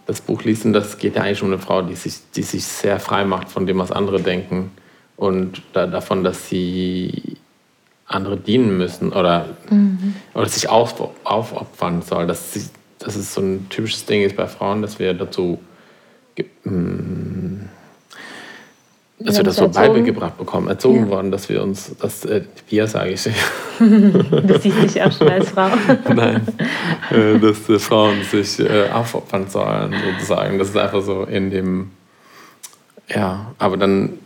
[0.05, 2.65] Das Buch liest und das geht ja eigentlich um eine Frau, die sich, die sich
[2.65, 4.71] sehr frei macht von dem, was andere denken.
[5.17, 7.37] Und da, davon, dass sie
[8.07, 9.45] andere dienen müssen oder,
[10.33, 12.27] oder sich auf, aufopfern soll.
[12.27, 12.65] Dass, sie,
[12.99, 15.59] dass es so ein typisches Ding ist bei Frauen, dass wir dazu
[16.63, 17.65] mm,
[19.17, 21.09] dass wir das so beigebracht bekommen, erzogen Ja.
[21.09, 23.23] worden, dass wir uns, dass äh, wir sage ich,
[23.79, 25.69] Du siehst dich auch schon als Frau.
[26.13, 26.41] nein,
[27.11, 30.59] äh, dass äh, Frauen sich äh, aufopfern sollen, sozusagen.
[30.59, 31.91] Das ist einfach so in dem,
[33.07, 34.19] ja, aber dann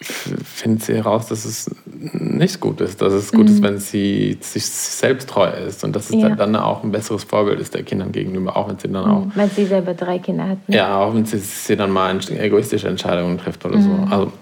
[0.00, 1.70] f- findet sie heraus, dass es
[2.12, 6.10] nicht gut ist, dass es gut ist, wenn sie sich selbst treu ist und dass
[6.10, 6.20] es Mhm.
[6.20, 6.28] Ja.
[6.36, 9.50] dann auch ein besseres Vorbild ist der Kindern gegenüber, auch wenn sie dann auch Weil
[9.50, 10.68] sie selber drei Kinder hat.
[10.68, 10.76] ne?
[10.76, 13.90] ja, auch wenn sie, sie dann mal egoistische Entscheidungen trifft oder so.
[14.10, 14.32] Also,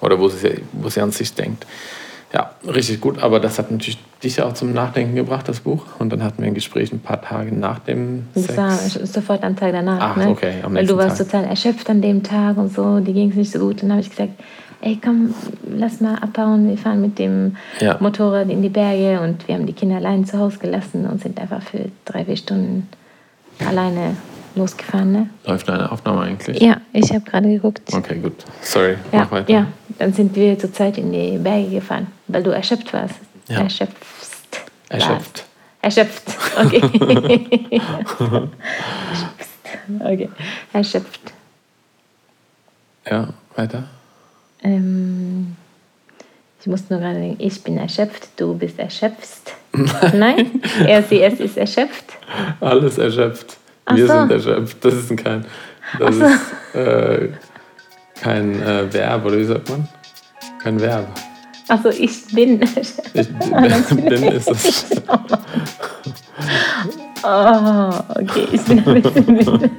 [0.00, 1.66] oder wo sie, wo sie an sich denkt.
[2.32, 3.22] Ja, richtig gut.
[3.22, 5.84] Aber das hat natürlich dich auch zum Nachdenken gebracht, das Buch.
[6.00, 9.12] Und dann hatten wir ein Gespräch ein paar Tage nach dem Das war Sex.
[9.12, 10.00] sofort am Tag danach.
[10.00, 10.28] Ach, ne?
[10.30, 11.28] okay, am Weil du warst Tag.
[11.30, 13.82] total erschöpft an dem Tag und so, dir ging es nicht so gut.
[13.84, 14.32] Dann habe ich gesagt,
[14.84, 15.34] ey komm,
[15.66, 16.68] lass mal abhauen.
[16.68, 17.96] Wir fahren mit dem Ja.
[18.00, 21.40] Motorrad in die Berge und wir haben die Kinder allein zu Hause gelassen und sind
[21.40, 22.88] einfach für drei, vier Stunden
[23.66, 24.14] alleine
[24.54, 25.10] losgefahren.
[25.12, 25.28] Ne?
[25.46, 26.60] Läuft eine Aufnahme eigentlich?
[26.60, 27.82] Ja, ich habe gerade geguckt.
[27.94, 28.44] Okay, gut.
[28.60, 29.50] Sorry, Ja, mach weiter.
[29.52, 29.66] ja,
[29.98, 33.14] dann sind wir zur Zeit in die Berge gefahren, weil du erschöpft warst.
[33.48, 33.60] Ja.
[33.60, 33.96] Erschöpft.
[34.90, 35.44] Erschöpft.
[35.80, 35.96] warst.
[35.98, 36.80] Erschöpft, okay.
[39.10, 40.28] Erschöpft, okay.
[40.72, 41.20] Erschöpft.
[43.10, 43.84] Ja, weiter.
[44.64, 45.56] Ähm,
[46.60, 49.52] ich muss nur gerade denken, ich bin erschöpft, du bist erschöpft.
[50.14, 52.14] Nein, er, sie, es ist erschöpft.
[52.60, 53.58] Alles erschöpft.
[53.84, 54.12] Ach Wir so.
[54.14, 54.84] sind erschöpft.
[54.84, 55.44] Das ist kein,
[55.98, 56.24] das so.
[56.24, 57.28] ist, äh,
[58.18, 59.86] kein äh, Verb, oder wie sagt man?
[60.62, 61.06] Kein Verb.
[61.68, 63.10] Also ich bin erschöpft.
[63.12, 64.86] Ich bin ist das.
[67.22, 69.70] Oh, okay, ich bin ein bisschen müde.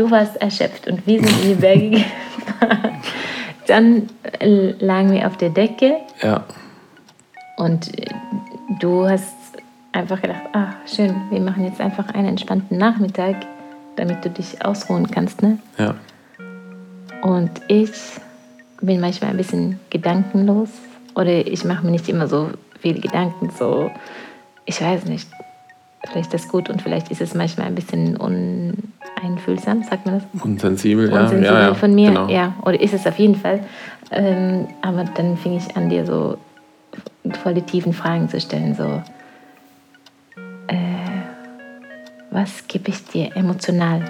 [0.00, 1.90] Du warst erschöpft und wir sind in die Berge
[2.46, 3.02] gefahren.
[3.66, 4.08] Dann
[4.40, 6.42] äh, lagen wir auf der Decke Ja,
[7.58, 8.06] und äh,
[8.78, 9.34] du hast
[9.92, 13.36] einfach gedacht, ach schön, wir machen jetzt einfach einen entspannten Nachmittag,
[13.96, 15.42] damit du dich ausruhen kannst.
[15.42, 15.58] Ne?
[15.76, 15.94] ja.
[17.20, 17.92] Und ich
[18.80, 20.70] bin manchmal ein bisschen gedankenlos
[21.14, 22.48] oder ich mache mir nicht immer so
[22.80, 23.90] viele Gedanken, so,
[24.64, 25.28] ich weiß nicht,
[26.04, 30.42] vielleicht ist das gut und vielleicht ist es manchmal ein bisschen uneinfühlsam, sagt man das?
[30.42, 31.20] Unsensibel, ja.
[31.22, 31.74] Unsensibel ja, ja.
[31.74, 32.28] von mir, Genau.
[32.28, 33.60] ja, oder ist es auf jeden Fall.
[34.10, 36.36] Ähm, aber dann fing ich an, dir so
[37.42, 39.02] voll die tiefen Fragen zu stellen, so,
[40.68, 40.74] äh,
[42.30, 44.02] was gebe ich dir emotional?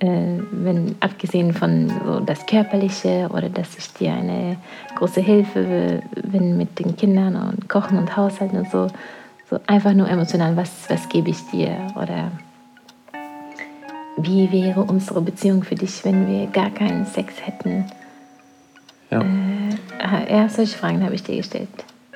[0.00, 4.56] Äh, wenn, abgesehen von so das Körperliche oder dass ich dir eine
[4.96, 8.88] große Hilfe bin mit den Kindern und Kochen und Haushalten und so,
[9.52, 12.32] so einfach nur emotional, was, was gebe ich dir oder
[14.16, 17.84] wie wäre unsere Beziehung für dich, wenn wir gar keinen Sex hätten?
[19.10, 19.22] Ja.
[20.00, 21.68] Ah, Ja, solche Fragen habe ich dir gestellt.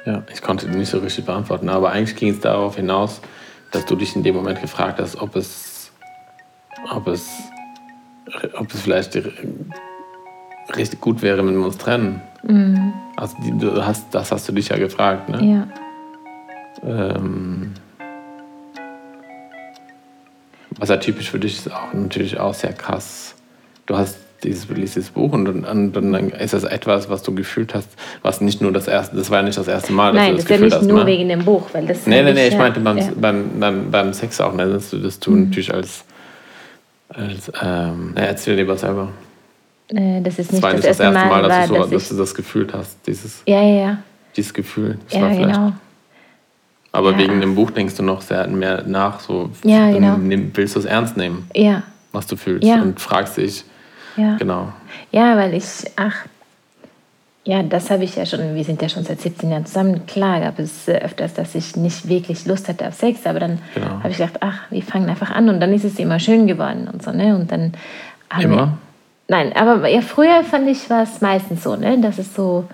[0.07, 3.21] ja, ich konnte die nicht so richtig beantworten, aber eigentlich ging es darauf hinaus,
[3.71, 5.91] dass du dich in dem Moment gefragt hast, ob es,
[6.95, 7.29] ob es,
[8.57, 9.19] ob es vielleicht
[10.75, 12.23] richtig gut wäre, wenn wir uns trennen.
[13.17, 15.45] Also du hast, das hast du dich ja gefragt, ne?
[15.45, 15.67] Ja,
[16.85, 17.73] Ähm,
[20.79, 23.35] was ja typisch für dich ist, auch natürlich auch sehr krass.
[23.87, 27.35] Du hast dieses, liest dieses Buch und dann, und dann ist das etwas, was du
[27.35, 27.89] gefühlt hast,
[28.23, 30.37] was nicht nur das erste, das war ja nicht das erste Mal, dass nein, du
[30.37, 30.89] das das ist ja gefühlt nicht hast.
[30.89, 31.07] nur ne?
[31.07, 32.01] wegen dem Buch, weil das.
[32.01, 33.05] Habe nee, nee, ich meinte beim, ja.
[33.07, 33.21] Mhm.
[33.21, 36.05] beim, beim, beim Sex auch, ne, dass du das tun natürlich als,
[37.09, 39.09] als ähm, erzähl lieber selber.
[39.89, 41.81] Äh, Das ist Das nicht war das nicht das erste Mal, Mal, dass, du, so,
[41.81, 43.99] dass dass du das gefühlt hast, dieses, Ja, ja, ja.
[44.37, 44.99] dieses Gefühl.
[45.09, 45.73] Das Ja, genau.
[46.97, 47.19] Aber Ja.
[47.19, 50.17] wegen dem Buch denkst du noch sehr mehr nach, so Ja, genau.
[50.17, 51.83] nimm- willst du es ernst nehmen, Ja,
[52.13, 52.81] was du fühlst Ja.
[52.81, 53.65] und fragst dich,
[54.17, 54.37] ja.
[54.37, 54.73] genau.
[55.13, 55.65] Ja, weil ich,
[55.97, 56.15] ach,
[57.45, 60.07] ja, das habe ich ja schon, wir sind ja schon seit 17 Jahren zusammen.
[60.07, 63.87] Klar gab es öfters, dass ich nicht wirklich Lust hatte auf Sex, aber dann Genau.
[64.01, 66.89] habe ich gedacht, ach, wir fangen einfach an und dann ist es immer schön geworden
[66.93, 67.37] und so, ne?
[67.37, 67.73] Und dann
[68.41, 68.57] Immer?
[68.57, 68.79] Wir,
[69.29, 71.99] nein, aber ja, früher fand ich, war es meistens so, ne?
[72.01, 72.65] Das ist so,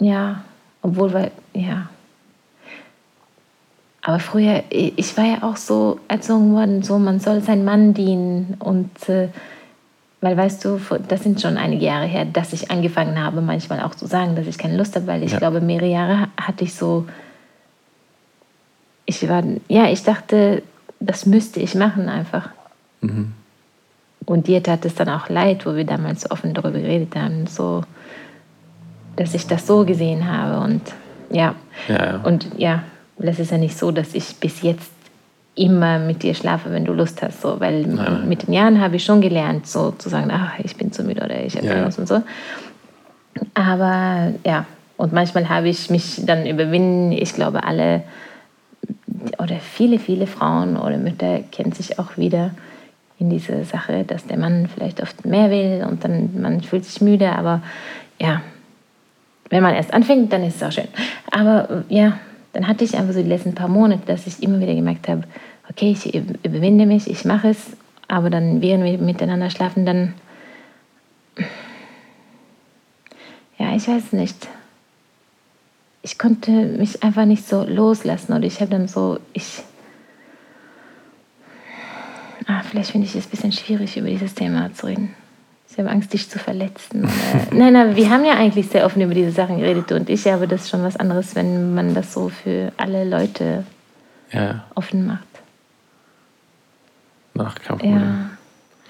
[0.00, 0.40] ja,
[0.82, 1.88] obwohl wir, ja.
[4.08, 8.56] Aber früher, ich war ja auch so erzogen worden, so man soll seinem Mann dienen
[8.58, 9.28] und äh,
[10.22, 13.94] weil weißt du, das sind schon einige Jahre her, dass ich angefangen habe, manchmal auch
[13.94, 15.38] zu sagen, dass ich keine Lust habe, weil ich ja.
[15.38, 17.06] glaube, mehrere Jahre hatte ich so,
[19.04, 20.62] ich war, ja, ich dachte,
[21.00, 22.48] das müsste ich machen einfach.
[23.02, 23.34] Mhm.
[24.24, 27.46] Und dir tat es dann auch leid, wo wir damals so offen darüber geredet haben,
[27.46, 27.82] so,
[29.16, 30.80] dass ich das so gesehen habe und
[31.28, 31.54] ja,
[31.88, 32.20] ja, ja.
[32.24, 32.84] und ja,
[33.26, 34.90] das ist ja nicht so, dass ich bis jetzt
[35.54, 37.42] immer mit dir schlafe, wenn du Lust hast.
[37.42, 38.28] So, weil Nein.
[38.28, 41.22] mit den Jahren habe ich schon gelernt, so zu sagen, ach, ich bin zu müde
[41.24, 41.84] oder ich habe ja.
[41.84, 42.22] was und so.
[43.54, 47.12] Aber ja, und manchmal habe ich mich dann überwinden.
[47.12, 48.02] Ich glaube, alle
[49.38, 52.52] oder viele, viele Frauen oder Mütter kennen sich auch wieder
[53.18, 57.00] in diese Sache, dass der Mann vielleicht oft mehr will und dann man fühlt sich
[57.00, 57.32] müde.
[57.32, 57.62] Aber
[58.20, 58.42] ja,
[59.50, 60.88] wenn man erst anfängt, dann ist es auch schön.
[61.30, 62.18] Aber ja,
[62.52, 65.24] dann hatte ich einfach so die letzten paar Monate, dass ich immer wieder gemerkt habe,
[65.70, 67.76] okay, ich überwinde mich, ich mache es,
[68.08, 70.14] aber dann, während wir miteinander schlafen, dann,
[73.58, 74.48] ja, ich weiß nicht.
[76.02, 79.62] Ich konnte mich einfach nicht so loslassen oder ich habe dann so, ich,
[82.46, 85.14] ah, vielleicht finde ich es ein bisschen schwierig, über dieses Thema zu reden.
[85.78, 87.08] Ich habe Angst, dich zu verletzen.
[87.52, 90.28] nein, nein, wir haben ja eigentlich sehr offen über diese Sachen geredet, du und ich,
[90.28, 93.64] aber das ist schon was anderes, wenn man das so für alle Leute
[94.32, 94.64] ja.
[94.74, 95.22] offen macht.
[97.38, 98.30] Ach, kein Ja.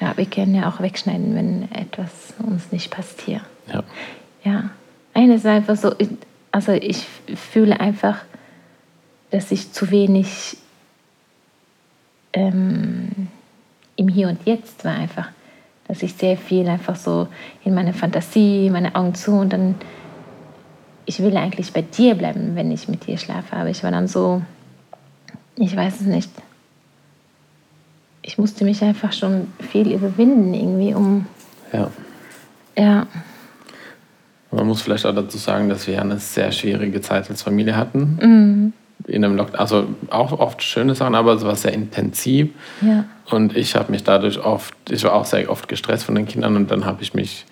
[0.01, 3.43] ja, wir können ja auch wegschneiden, wenn etwas uns nicht passt hier.
[3.71, 3.85] Ja.
[4.43, 4.71] Ja.
[5.13, 5.95] Eines ist einfach so,
[6.53, 8.17] also ich fühle einfach,
[9.31, 10.57] dass ich zu wenig
[12.33, 13.29] ähm,
[13.97, 15.29] im Hier und Jetzt war einfach
[15.89, 17.29] dass ich sehr viel einfach so
[17.65, 19.75] in meine Fantasie, meine Augen zu und dann,
[21.07, 23.57] ich will eigentlich bei dir bleiben, wenn ich mit dir schlafe.
[23.57, 24.43] Aber ich war dann so,
[25.57, 26.31] ich weiß es nicht.
[28.23, 31.27] Ich musste mich einfach schon viel überwinden, irgendwie, um.
[31.73, 31.91] Ja.
[32.77, 33.07] Ja.
[34.51, 38.19] Man muss vielleicht auch dazu sagen, dass wir eine sehr schwierige Zeit als Familie hatten.
[38.21, 38.73] Mhm
[39.07, 42.51] in einem Lockdown, also auch oft schöne Sachen, aber es war sehr intensiv.
[42.81, 43.05] Ja.
[43.31, 46.57] Und ich habe mich dadurch oft, ich war auch sehr oft gestresst von den Kindern
[46.57, 47.47] und dann habe ich mich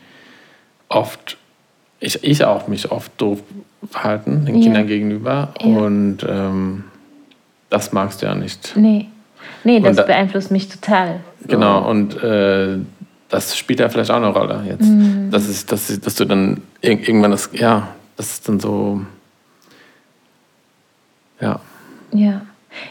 [0.88, 1.36] oft,
[2.00, 3.42] ich, ich auch mich oft doof
[3.90, 4.62] verhalten den ja.
[4.62, 5.54] Kindern gegenüber.
[5.60, 5.66] Ja.
[5.66, 6.84] Und ähm,
[7.70, 8.72] das magst du ja nicht.
[8.76, 9.08] Nee.
[9.64, 11.20] Nee, das da, beeinflusst mich total.
[11.40, 11.48] So.
[11.48, 12.78] Genau, und äh,
[13.28, 14.82] das spielt ja vielleicht auch eine Rolle jetzt.
[14.82, 15.30] Mhm.
[15.30, 19.00] Das ist, dass, dass du dann irgendwann das, ja, das ist dann so
[21.40, 21.60] ja.
[22.12, 22.42] Ja.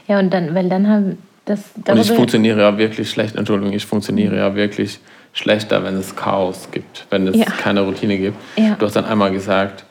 [0.07, 1.59] Ja, und dann, weil dann haben das.
[1.87, 4.99] Und ich funktioniere ja wirklich schlecht, Entschuldigung, ich funktioniere ja wirklich
[5.33, 7.45] schlechter, wenn es Chaos gibt, wenn es ja.
[7.45, 8.37] keine Routine gibt.
[8.57, 8.75] Ja.
[8.75, 9.85] Du hast dann einmal gesagt,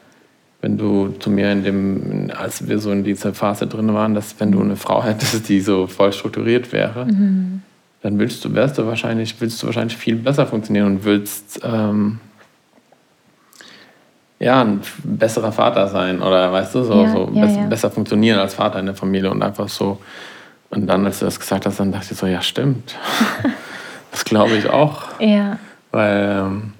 [0.62, 4.40] wenn du zu mir in dem, als wir so in dieser Phase drin waren, dass
[4.40, 7.60] wenn du eine Frau hättest, die so voll strukturiert wäre, mhm.
[8.00, 12.18] dann willst du, wärst du wahrscheinlich, willst du wahrscheinlich viel besser funktionieren und willst ähm,
[14.44, 17.66] ja, ein besserer Vater sein oder weißt du, so, ja, so ja, ja.
[17.66, 19.98] besser funktionieren als Vater in der Familie und einfach so.
[20.68, 22.94] Und dann, als du das gesagt hast, dann dachte ich so, ja, stimmt.
[24.10, 25.18] das glaube ich auch.
[25.18, 25.58] Ja.
[25.92, 26.40] Weil.
[26.40, 26.72] Ähm,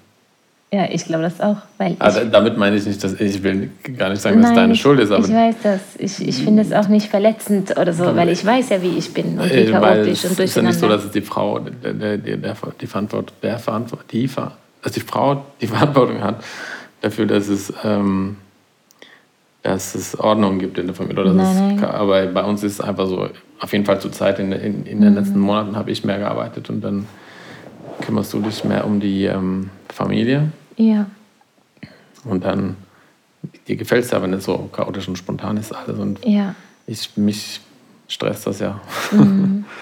[0.73, 1.57] ja, ich glaube das auch.
[1.79, 4.75] Weil also, damit meine ich nicht, dass ich will gar nicht sagen, dass es deine
[4.75, 5.11] ich, Schuld ist.
[5.11, 5.81] Aber ich weiß das.
[5.97, 9.15] Ich, ich finde es auch nicht verletzend oder so, weil ich weiß ja, wie ich
[9.15, 10.43] bin und wie chaotisch und durcheinander.
[10.43, 13.59] Es ist ja nicht so, dass es die Frau, der, der, der, die Verantwortung, der
[13.59, 14.29] Verantwortung, die,
[14.83, 16.43] dass die Frau die Verantwortung hat,
[17.05, 18.37] dafür, dass es, ähm,
[19.63, 21.23] dass es Ordnung gibt in der Familie.
[21.23, 21.85] Oder nein, nein.
[21.85, 23.29] aber bei uns ist es einfach so,
[23.61, 25.19] auf jeden Fall zur Zeit, in, in, in den mhm.
[25.19, 27.07] letzten Monaten habe ich mehr gearbeitet und dann
[28.01, 30.51] kümmerst du dich mehr um die ähm, Familie.
[30.77, 31.07] Ja.
[32.25, 32.77] Und dann,
[33.69, 35.99] dir gefällt es ja, wenn es so chaotisch und spontan ist alles.
[35.99, 36.55] Und ja.
[36.87, 37.61] ich, mich
[38.09, 38.81] stresst das ja.
[39.13, 39.65] Mhm.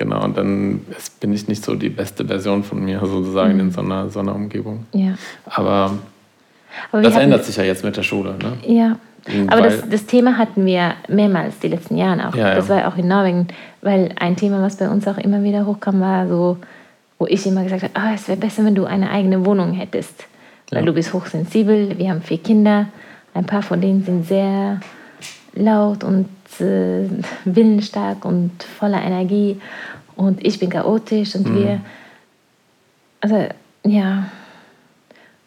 [0.00, 0.80] Genau, und dann
[1.20, 3.60] bin ich nicht so die beste Version von mir sozusagen mhm.
[3.60, 4.86] in so einer, so einer Umgebung.
[4.94, 5.12] Ja.
[5.44, 5.98] Aber,
[6.90, 8.34] Aber das ändert sich ja jetzt mit der Schule.
[8.38, 8.54] Ne?
[8.66, 8.96] Ja.
[9.48, 12.34] Aber das, das, Thema hatten wir mehrmals die letzten Jahre auch.
[12.34, 12.76] Ja, das ja.
[12.76, 13.48] war auch in Norwegen,
[13.82, 16.56] weil ein Thema, was bei uns auch immer wieder hochkam, war so,
[17.18, 20.24] wo ich immer gesagt habe, oh, es wäre besser, wenn du eine eigene Wohnung hättest.
[20.70, 20.86] Weil ja.
[20.86, 22.86] du bist hochsensibel, wir haben vier Kinder,
[23.34, 24.80] ein paar von denen sind sehr
[25.60, 27.08] laut und äh,
[27.44, 29.60] willensstark und voller Energie
[30.20, 31.56] und ich bin chaotisch und mhm.
[31.56, 31.80] wir,
[33.22, 33.46] also
[33.84, 34.24] ja.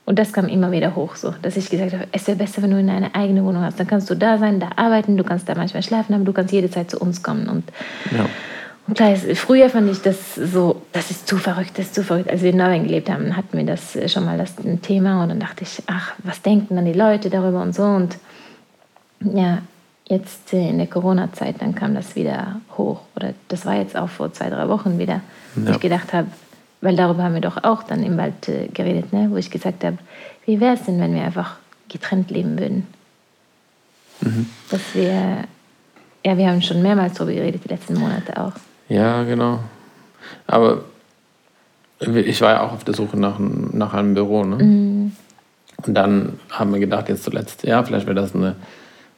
[0.06, 2.72] Und das kam immer wieder hoch, so, dass ich gesagt habe, es wäre besser, wenn
[2.72, 3.80] du in eine eigene Wohnung hast.
[3.80, 6.52] Dann kannst du da sein, da arbeiten, du kannst da manchmal schlafen, aber du kannst
[6.52, 7.48] jede Zeit zu uns kommen.
[7.48, 7.64] Und,
[8.12, 8.26] ja.
[8.88, 12.30] und klar, früher fand ich das so, das ist zu verrückt, das ist zu verrückt.
[12.30, 15.40] Als wir in Norwegen gelebt haben, hatten wir das schon mal das Thema und dann
[15.40, 17.84] dachte ich, ach, was denken dann die Leute darüber und so.
[17.84, 18.18] Und
[19.22, 19.60] ja,
[20.08, 23.02] jetzt in der Corona-Zeit, dann kam das wieder hoch.
[23.16, 25.22] Oder das war jetzt auch vor zwei, drei Wochen wieder,
[25.56, 26.28] wo ich gedacht habe,
[26.82, 29.28] weil darüber haben wir doch auch dann im Wald äh, geredet, ne?
[29.32, 29.98] wo ich gesagt habe,
[30.46, 31.56] wie wäre es denn, wenn wir einfach
[31.88, 32.88] getrennt leben würden?
[34.20, 34.50] Mhm.
[34.70, 35.46] Dass wir,
[36.26, 38.52] ja, wir haben schon mehrmals darüber geredet, die letzten Monate auch.
[38.90, 39.60] Ja, genau.
[40.46, 40.84] Aber
[42.00, 44.44] ich war ja auch auf der Suche nach, nach einem Büro.
[44.44, 44.62] Ne?
[44.62, 45.12] Mhm.
[45.86, 48.56] Und dann haben wir gedacht, jetzt zuletzt, ja, vielleicht wäre das eine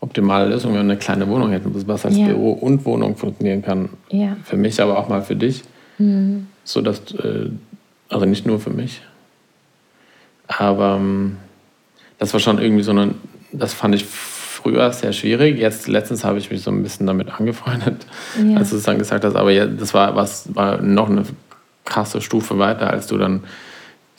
[0.06, 2.28] optimale Lösung, wenn wir eine kleine Wohnung hätten, was als ja.
[2.28, 3.90] Büro und Wohnung funktionieren kann.
[4.10, 4.38] Ja.
[4.44, 5.64] Für mich, aber auch mal für dich.
[5.98, 6.48] Mhm.
[6.64, 7.50] So dass, äh,
[8.10, 9.02] also nicht nur für mich.
[10.48, 11.38] Aber ähm,
[12.20, 13.16] das war schon irgendwie so eine,
[13.52, 15.58] das fand ich früher sehr schwierig.
[15.58, 18.06] Jetzt letztens habe ich mich so ein bisschen damit angefreundet,
[18.44, 18.58] ja.
[18.58, 19.36] als du es dann gesagt hast.
[19.36, 21.24] Aber ja, das war, was, war noch eine
[21.84, 23.44] krasse Stufe weiter, als du dann,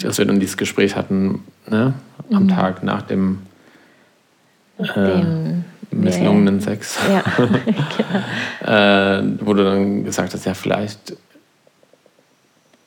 [0.02, 1.94] als wir dann dieses Gespräch hatten, ne?
[2.32, 2.48] am mhm.
[2.48, 3.38] Tag nach dem,
[4.78, 5.22] äh,
[5.90, 6.98] misslungenen Sex.
[7.10, 7.22] Ja,
[8.62, 8.76] genau.
[8.76, 11.16] äh, wo du dann gesagt hast, ja, vielleicht,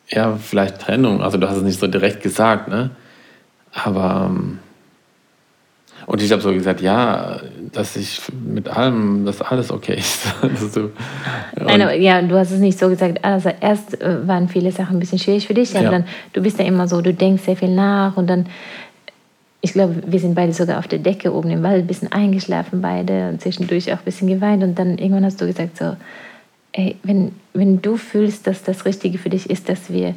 [0.09, 1.21] ja, vielleicht Trennung.
[1.21, 2.91] Also du hast es nicht so direkt gesagt, ne?
[3.71, 4.59] Aber ähm,
[6.09, 7.39] und ich habe so gesagt, ja,
[7.71, 10.25] dass ich mit allem, dass alles okay ist.
[10.73, 10.89] du,
[11.55, 13.23] Nein, ja, du hast es nicht so gesagt.
[13.23, 15.91] Also erst äh, waren viele Sachen ein bisschen schwierig für dich, aber ja.
[15.91, 18.47] dann, du bist ja immer so, du denkst sehr viel nach und dann,
[19.61, 22.81] ich glaube, wir sind beide sogar auf der Decke oben im Wald, ein bisschen eingeschlafen
[22.81, 25.95] beide und zwischendurch auch ein bisschen geweint und dann irgendwann hast du gesagt so,
[26.71, 30.15] ey, wenn, wenn du fühlst, dass das Richtige für dich ist, dass wir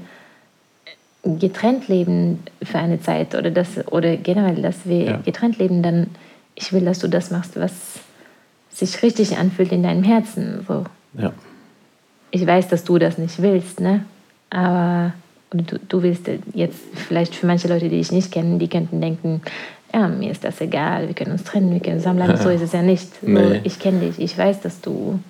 [1.25, 5.17] getrennt leben für eine Zeit oder, das, oder generell, dass wir ja.
[5.19, 6.09] getrennt leben, dann
[6.55, 7.73] ich will, dass du das machst, was
[8.71, 10.65] sich richtig anfühlt in deinem Herzen.
[10.67, 10.85] So.
[11.15, 11.33] Ja.
[12.31, 14.05] Ich weiß, dass du das nicht willst, ne?
[14.53, 15.13] aber
[15.53, 19.43] du, du willst jetzt vielleicht für manche Leute, die ich nicht kenne, die könnten denken,
[19.93, 22.37] ja, mir ist das egal, wir können uns trennen, wir können zusammenbleiben.
[22.43, 23.09] so ist es ja nicht.
[23.21, 23.61] So, nee.
[23.65, 25.21] Ich kenne dich, ich weiß, dass du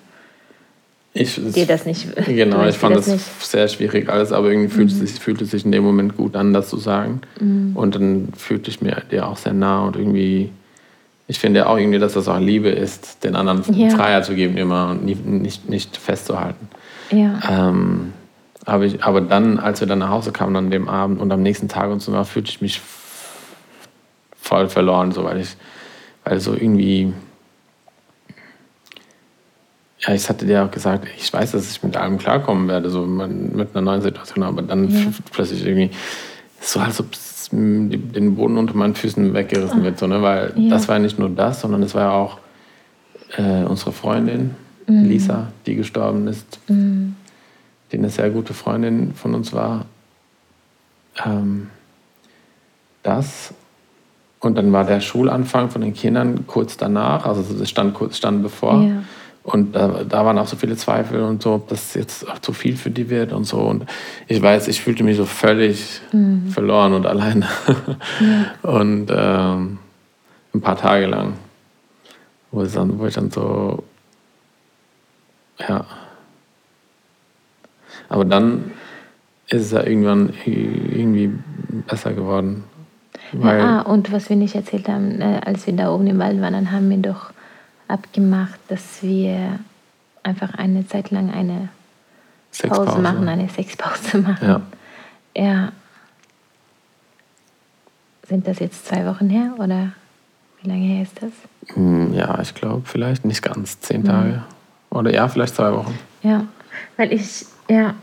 [1.13, 2.07] ich, dir das nicht.
[2.25, 5.03] Genau, ich fand das, das sehr schwierig alles, aber irgendwie fühlte, mhm.
[5.03, 7.21] es sich, fühlte es sich in dem Moment gut an, das zu sagen.
[7.39, 7.75] Mhm.
[7.75, 10.49] Und dann fühlte ich mir dir auch sehr nah und irgendwie,
[11.27, 13.89] ich finde auch irgendwie, dass das auch Liebe ist, den anderen ja.
[13.89, 16.67] Freiheit zu geben immer und nicht, nicht, nicht festzuhalten.
[17.11, 17.69] Ja.
[17.69, 18.13] Ähm,
[18.65, 21.41] aber, ich, aber dann, als wir dann nach Hause kamen an dem Abend und am
[21.41, 22.81] nächsten Tag und so war, fühlte ich mich
[24.39, 25.55] voll verloren, so, weil ich,
[26.23, 27.13] weil so irgendwie
[30.05, 33.05] ja, ich hatte dir auch gesagt, ich weiß, dass ich mit allem klarkommen werde, so
[33.05, 35.05] mit einer neuen Situation, aber dann ja.
[35.31, 35.91] plötzlich irgendwie
[36.59, 37.07] so, als ob
[37.51, 39.83] den Boden unter meinen Füßen weggerissen Ach.
[39.83, 40.21] wird, so, ne?
[40.21, 40.69] weil ja.
[40.69, 42.39] das war ja nicht nur das, sondern es war ja auch
[43.37, 44.55] äh, unsere Freundin,
[44.87, 45.05] mhm.
[45.05, 47.15] Lisa, die gestorben ist, mhm.
[47.93, 49.85] Die eine sehr gute Freundin von uns war.
[51.23, 51.69] Ähm,
[53.03, 53.53] das
[54.43, 58.83] und dann war der Schulanfang von den Kindern kurz danach, also das stand, stand bevor.
[58.83, 59.03] Ja.
[59.43, 62.51] Und da, da, waren auch so viele Zweifel und so, ob das jetzt auch zu
[62.51, 63.59] viel für die wird und so.
[63.59, 63.85] Und
[64.27, 66.47] ich weiß, ich fühlte mich so völlig mhm.
[66.47, 67.47] verloren und alleine.
[68.19, 68.69] Ja.
[68.69, 69.79] Und ähm,
[70.53, 71.33] ein paar Tage lang,
[72.51, 73.83] wo, dann, wo ich dann so,
[75.57, 75.85] ja.
[78.09, 78.71] Aber dann
[79.47, 81.31] ist es ja irgendwann irgendwie
[81.87, 82.63] besser geworden.
[83.33, 86.41] ja, ah, und was wir nicht erzählt haben, äh, als wir da oben im Wald
[86.41, 87.31] waren, dann haben wir doch
[87.87, 89.59] abgemacht, dass wir
[90.23, 91.69] einfach eine Zeit lang eine
[92.67, 94.47] Pause machen, eine Sexpause machen.
[94.47, 94.61] Ja.
[95.35, 95.71] ja.
[98.27, 99.91] Sind das jetzt zwei Wochen her oder
[100.61, 101.31] wie lange her ist das?
[101.75, 104.05] Hm, ja, ich glaube vielleicht nicht ganz zehn mhm.
[104.05, 104.43] Tage.
[104.89, 105.97] Oder ja, vielleicht zwei Wochen.
[106.21, 106.45] Ja,
[106.97, 107.95] weil ich, ja,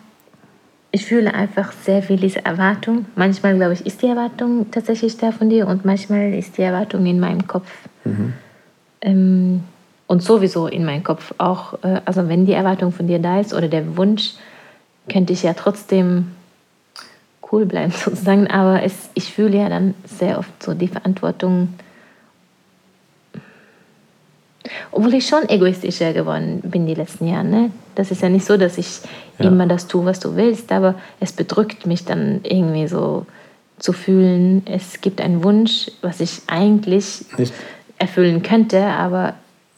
[0.93, 3.07] ich fühle einfach sehr viel diese Erwartung.
[3.15, 7.07] Manchmal, glaube ich, ist die Erwartung tatsächlich da von dir und manchmal ist die Erwartung
[7.07, 7.71] in meinem Kopf.
[8.05, 8.33] Mhm.
[9.03, 9.65] Ähm,
[10.07, 13.55] und sowieso in meinem Kopf auch, äh, also wenn die Erwartung von dir da ist
[13.55, 14.33] oder der Wunsch,
[15.09, 16.33] könnte ich ja trotzdem
[17.53, 21.75] cool bleiben sozusagen, aber es, ich fühle ja dann sehr oft so die Verantwortung,
[24.91, 27.45] obwohl ich schon egoistischer geworden bin die letzten Jahre.
[27.45, 27.71] Ne?
[27.95, 29.01] Das ist ja nicht so, dass ich
[29.39, 29.47] ja.
[29.47, 33.27] immer das tue, was du willst, aber es bedrückt mich dann irgendwie so
[33.79, 37.55] zu fühlen, es gibt einen Wunsch, was ich eigentlich nicht.
[37.99, 39.35] erfüllen könnte, aber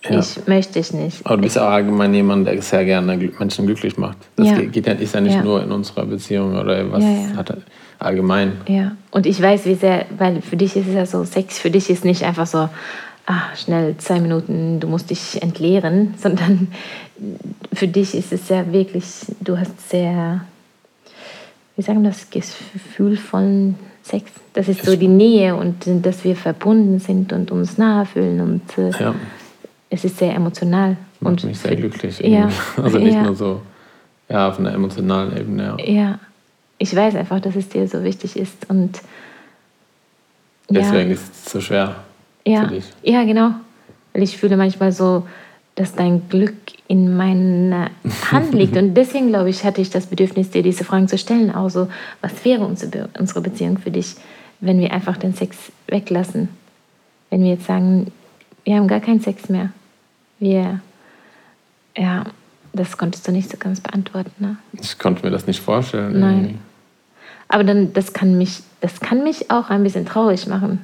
[0.08, 0.18] ja.
[0.18, 1.24] Ich möchte es nicht.
[1.24, 4.16] Aber du bist ja allgemein jemand, der sehr gerne Menschen glücklich macht.
[4.34, 4.58] Das ja.
[4.58, 5.44] geht ja, ist ja nicht ja.
[5.44, 7.04] nur in unserer Beziehung oder was
[7.36, 7.56] hat
[8.00, 8.52] allgemein.
[8.66, 11.70] Ja, und ich weiß, wie sehr, weil für dich ist es ja so, Sex für
[11.70, 12.68] dich ist nicht einfach so,
[13.26, 16.68] ah, schnell zwei Minuten, du musst dich entleeren, sondern
[17.72, 19.04] für dich ist es ja wirklich,
[19.40, 20.44] du hast sehr,
[21.76, 24.30] wie sagen wir das, Gefühl von Sex.
[24.54, 28.78] Das ist so die Nähe und dass wir verbunden sind und uns nahe fühlen und
[28.78, 29.14] äh, ja
[29.92, 30.96] es ist sehr emotional.
[31.20, 32.18] Macht und mich sehr glücklich.
[32.20, 32.48] Ja.
[32.82, 33.24] Also nicht Ja.
[33.24, 33.60] nur so,
[34.28, 35.76] ja, auf einer emotionalen Ebene.
[35.78, 35.84] Ja.
[35.84, 36.18] Ja,
[36.78, 38.70] ich weiß einfach, dass es dir so wichtig ist.
[38.70, 39.00] Und
[40.70, 41.96] Deswegen ist es so schwer
[42.46, 42.84] ja, für dich.
[43.02, 43.50] ja, genau.
[44.12, 45.26] Weil ich fühle manchmal so,
[45.74, 46.54] dass dein Glück
[46.88, 47.90] in meiner
[48.30, 48.76] Hand liegt.
[48.76, 51.54] Und deswegen, glaube ich, hatte ich das Bedürfnis, dir diese Fragen zu stellen.
[51.54, 51.88] Auch so,
[52.20, 54.16] was wäre unsere, Be- unsere Beziehung für dich,
[54.60, 55.56] wenn wir einfach den Sex
[55.88, 56.48] weglassen?
[57.30, 58.12] Wenn wir jetzt sagen,
[58.64, 59.70] wir haben gar keinen Sex mehr.
[60.38, 60.80] Wir,
[61.96, 62.24] ja,
[62.74, 64.30] das konntest du nicht so ganz beantworten.
[64.38, 64.56] Ne?
[64.80, 66.20] Ich konnte mir das nicht vorstellen.
[66.20, 66.36] Nein.
[66.40, 66.58] irgendwie.
[67.48, 70.80] Aber dann, das kann mich, das kann mich auch ein bisschen traurig machen.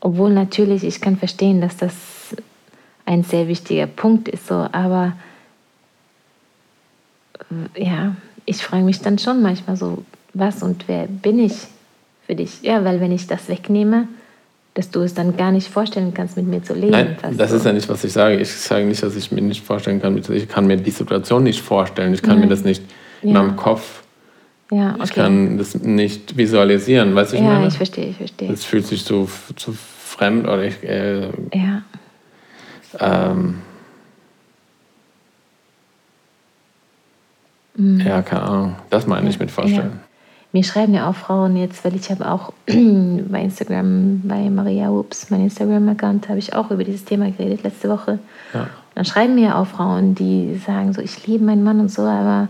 [0.00, 1.94] Obwohl natürlich, ich kann verstehen, dass das
[3.04, 5.12] ein sehr wichtiger Punkt ist, so, aber
[7.76, 11.54] ja, ich frage mich dann schon manchmal so, was und wer bin ich
[12.26, 12.62] für dich?
[12.62, 14.08] Ja, weil wenn ich das wegnehme,
[14.74, 16.90] dass du es dann gar nicht vorstellen kannst, mit mir zu leben.
[16.90, 17.56] Nein, das so.
[17.56, 18.36] ist ja nicht, was ich sage.
[18.36, 20.18] Ich sage nicht, dass ich mir nicht vorstellen kann.
[20.18, 22.12] Ich kann mir die Situation nicht vorstellen.
[22.12, 22.82] Ich kann mir das nicht
[23.22, 23.42] in Ja.
[23.42, 24.02] meinem Kopf,
[24.70, 25.02] ja, okay.
[25.04, 27.14] ich kann das nicht visualisieren.
[27.14, 27.68] Weißt du, ich ja, meine?
[27.68, 28.50] ich verstehe, ich verstehe.
[28.52, 31.82] Es fühlt sich so f- zu fremd oder ich, äh, Ja,
[32.98, 33.56] ähm,
[37.78, 38.00] Mhm.
[38.00, 38.76] ja, keine Ahnung.
[38.90, 40.00] Das meine ich mit vorstellen.
[40.52, 45.28] Mir schreiben ja auch Frauen jetzt, weil ich habe auch bei Instagram, bei Maria Ups,
[45.28, 48.18] mein Instagram-Account, habe ich auch über dieses Thema geredet letzte Woche.
[48.54, 48.68] Ja.
[48.94, 52.48] Dann schreiben mir auch Frauen, die sagen so, ich liebe meinen Mann und so, aber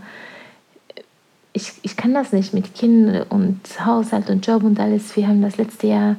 [1.57, 5.15] ich, ich kann das nicht mit Kind und Haushalt und Job und alles.
[5.15, 6.15] Wir haben das letzte Jahr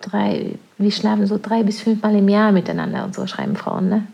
[0.00, 4.06] drei, wir schlafen so drei bis fünfmal im Jahr miteinander und so schreiben Frauen, ne?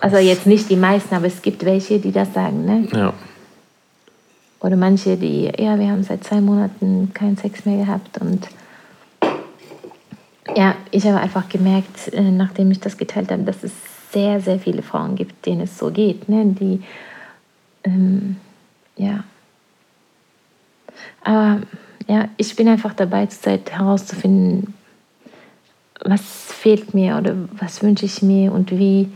[0.00, 2.88] Also jetzt nicht die meisten, aber es gibt welche, die das sagen, ne?
[2.92, 3.12] Ja.
[4.60, 8.18] Oder manche, die, ja, wir haben seit zwei Monaten keinen Sex mehr gehabt.
[8.20, 8.48] Und
[10.56, 13.72] ja, ich habe einfach gemerkt, äh, nachdem ich das geteilt habe, dass es
[14.12, 16.28] sehr, sehr viele Frauen gibt, denen es so geht.
[16.28, 16.46] Ne?
[16.46, 16.82] Die,
[17.84, 18.36] ähm,
[18.98, 19.24] ja.
[21.24, 21.62] Aber
[22.06, 24.74] ja, ich bin einfach dabei, zurzeit herauszufinden,
[26.04, 26.22] was
[26.52, 29.08] fehlt mir oder was wünsche ich mir und wie.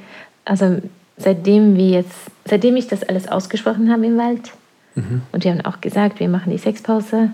[0.44, 0.78] Also
[1.16, 4.52] seitdem wir jetzt, seitdem ich das alles ausgesprochen habe im Wald,
[4.94, 7.30] und wir haben auch gesagt, wir machen die Sexpause.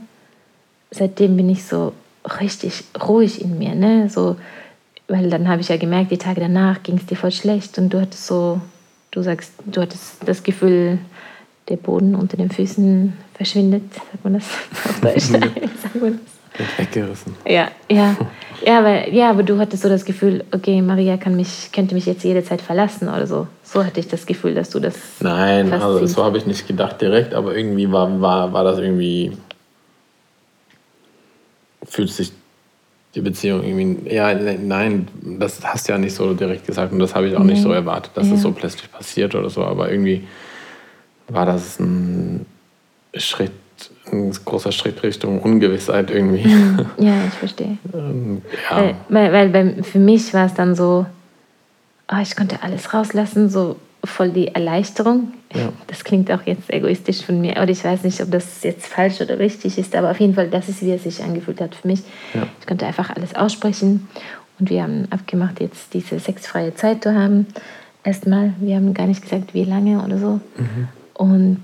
[0.91, 1.93] Seitdem bin ich so
[2.41, 4.09] richtig ruhig in mir, ne?
[4.09, 4.37] So,
[5.09, 7.93] weil dann habe ich ja gemerkt, die Tage danach ging es dir voll schlecht und
[7.93, 8.61] du hattest so,
[9.11, 10.99] du sagst, du hattest das Gefühl,
[11.69, 14.45] der Boden unter den Füßen verschwindet, sagt man das
[14.85, 15.23] auf Deutsch?
[15.83, 16.59] Sagt man das?
[16.59, 17.37] Wird weggerissen.
[17.47, 18.17] Ja, ja.
[18.67, 22.07] Ja, weil, ja, aber du hattest so das Gefühl, okay, Maria kann mich, könnte mich
[22.07, 23.47] jetzt jederzeit verlassen oder so.
[23.63, 24.97] So hatte ich das Gefühl, dass du das.
[25.21, 29.37] Nein, also so habe ich nicht gedacht direkt, aber irgendwie war, war, war das irgendwie.
[31.85, 32.33] Fühlt sich
[33.15, 34.13] die Beziehung irgendwie.
[34.13, 37.45] Ja, nein, das hast du ja nicht so direkt gesagt und das habe ich auch
[37.45, 37.63] nicht Nee.
[37.63, 38.35] so erwartet, dass Ja.
[38.35, 40.27] es so plötzlich passiert oder so, aber irgendwie
[41.29, 42.47] war das ein
[43.15, 43.53] Schritt,
[44.11, 46.49] ein großer Schritt Richtung Ungewissheit irgendwie.
[46.99, 47.79] Ja, ich verstehe.
[47.95, 48.77] Ähm, ja.
[48.77, 51.07] Weil, weil, weil bei, für mich war es dann so,
[52.07, 55.33] ah, ich konnte alles rauslassen, so voll die Erleichterung.
[55.55, 55.73] Ja.
[55.87, 59.21] Das klingt auch jetzt egoistisch von mir, oder ich weiß nicht, ob das jetzt falsch
[59.21, 61.87] oder richtig ist, aber auf jeden Fall, das ist, wie es sich angefühlt hat für
[61.87, 62.01] mich.
[62.35, 62.47] Ja.
[62.61, 64.09] Ich konnte einfach alles aussprechen
[64.59, 67.47] und wir haben abgemacht, jetzt diese sexfreie Zeit zu haben.
[68.05, 70.41] Erstmal, wir haben gar nicht gesagt, wie lange oder so.
[71.19, 71.63] Und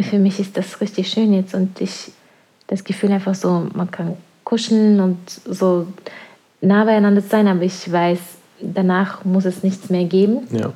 [0.00, 2.12] für mich ist das richtig schön jetzt und ich
[2.68, 5.86] das Gefühl einfach so, man kann kuscheln und so
[6.60, 8.18] nah beieinander sein, aber ich weiß,
[8.60, 10.46] danach muss es nichts mehr geben.
[10.50, 10.72] ja.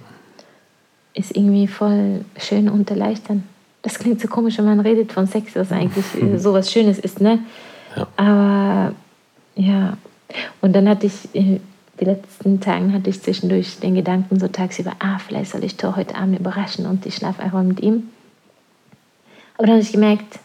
[1.15, 3.43] Ist irgendwie voll schön und erleichternd.
[3.83, 6.05] Das klingt so komisch, wenn man redet von Sex, was eigentlich
[6.37, 7.41] so was Schönes ist, ne?
[7.97, 8.07] Ja.
[8.17, 8.95] Aber
[9.57, 9.97] ja,
[10.61, 11.59] und dann hatte ich, äh,
[12.01, 15.97] die letzten Tagen hatte ich zwischendurch den Gedanken so tagsüber, ah, vielleicht soll ich Thor
[15.97, 18.11] heute Abend überraschen und ich schlafe einfach mit ihm.
[19.57, 20.39] Aber dann habe ich gemerkt,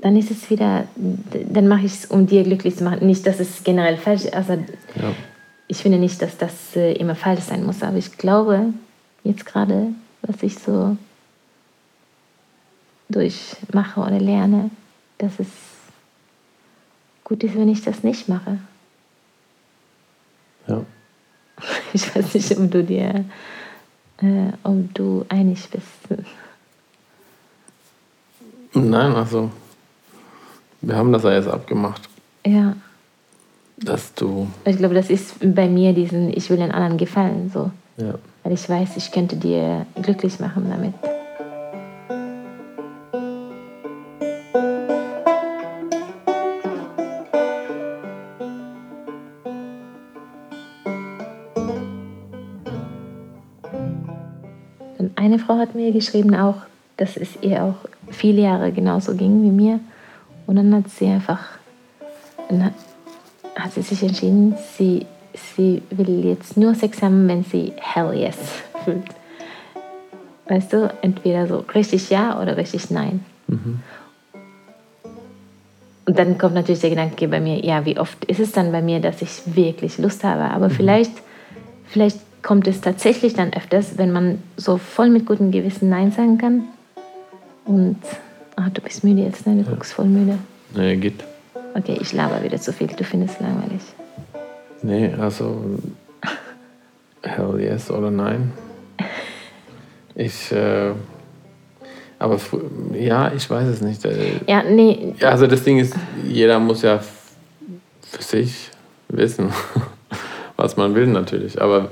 [0.00, 3.06] dann ist es wieder, dann mache ich es, um dir glücklich zu machen.
[3.06, 5.12] Nicht, dass es generell falsch ist, also Ja.
[5.68, 8.72] ich finde nicht, dass das äh, immer falsch sein muss, aber ich glaube,
[9.24, 9.88] jetzt gerade,
[10.22, 10.96] was ich so
[13.10, 14.70] durchmache oder lerne,
[15.18, 15.48] dass es
[17.24, 18.58] gut ist, wenn ich das nicht mache.
[20.70, 20.84] Ja.
[21.92, 23.24] Ich weiß nicht, ob du dir,
[24.22, 26.22] äh, ob du einig bist.
[28.72, 29.50] Nein, also
[30.80, 32.08] wir haben das ja jetzt abgemacht,
[32.46, 32.74] Ja,
[33.76, 34.48] dass du.
[34.64, 37.70] ich glaube, das ist bei mir diesen, ich will den anderen gefallen, so.
[37.96, 38.14] Ja.
[38.42, 40.94] Weil ich weiß, ich könnte dir glücklich machen damit.
[55.50, 56.58] Frau hat mir geschrieben auch,
[56.96, 57.74] dass es ihr auch
[58.12, 59.80] viele Jahre genauso ging wie mir.
[60.46, 61.40] Und dann hat sie einfach,
[62.48, 62.70] dann
[63.56, 68.36] hat sie sich entschieden, sie, sie will jetzt nur Sex haben, wenn sie Hell Yes
[68.84, 69.02] fühlt.
[70.48, 73.24] Weißt du, entweder so richtig Ja oder richtig Nein.
[73.48, 73.80] Mhm.
[76.06, 78.82] Und dann kommt natürlich der Gedanke bei mir, ja, wie oft ist es dann bei
[78.82, 80.44] mir, dass ich wirklich Lust habe?
[80.44, 80.74] Aber mhm.
[80.74, 81.12] vielleicht,
[81.86, 86.38] vielleicht kommt es tatsächlich dann öfters, wenn man so voll mit gutem Gewissen Nein sagen
[86.38, 86.64] kann.
[87.64, 87.98] Und
[88.56, 89.56] ach, du bist müde jetzt, ne?
[89.56, 89.70] Du ja.
[89.70, 90.38] guckst voll müde.
[90.74, 91.24] Nee, geht.
[91.74, 93.80] Okay, ich laber wieder zu viel, du findest es langweilig.
[94.82, 95.78] Nee, also
[97.22, 98.52] hell yes oder nein.
[100.14, 100.90] Ich, äh,
[102.18, 102.38] aber
[102.94, 104.04] ja, ich weiß es nicht.
[104.04, 105.14] Äh, ja, nee.
[105.22, 105.94] Also das Ding ist,
[106.26, 107.00] jeder muss ja
[108.02, 108.70] für sich
[109.08, 109.52] wissen,
[110.56, 111.60] was man will natürlich.
[111.60, 111.88] Aber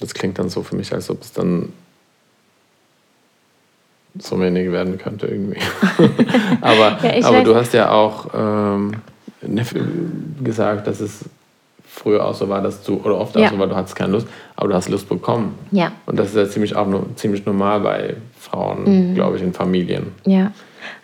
[0.00, 1.72] das klingt dann so für mich, als ob es dann
[4.18, 5.60] so wenig werden könnte irgendwie.
[6.60, 8.94] aber ja, aber du hast ja auch ähm,
[9.42, 9.64] ne,
[10.42, 11.24] gesagt, dass es
[11.86, 13.46] früher auch so war, dass du, oder oft ja.
[13.46, 15.58] auch so war, du hattest keine Lust, aber du hast Lust bekommen.
[15.70, 15.92] Ja.
[16.04, 19.14] Und das ist ja ziemlich auch nur, ziemlich normal bei Frauen, mhm.
[19.14, 20.12] glaube ich, in Familien.
[20.24, 20.52] Ja.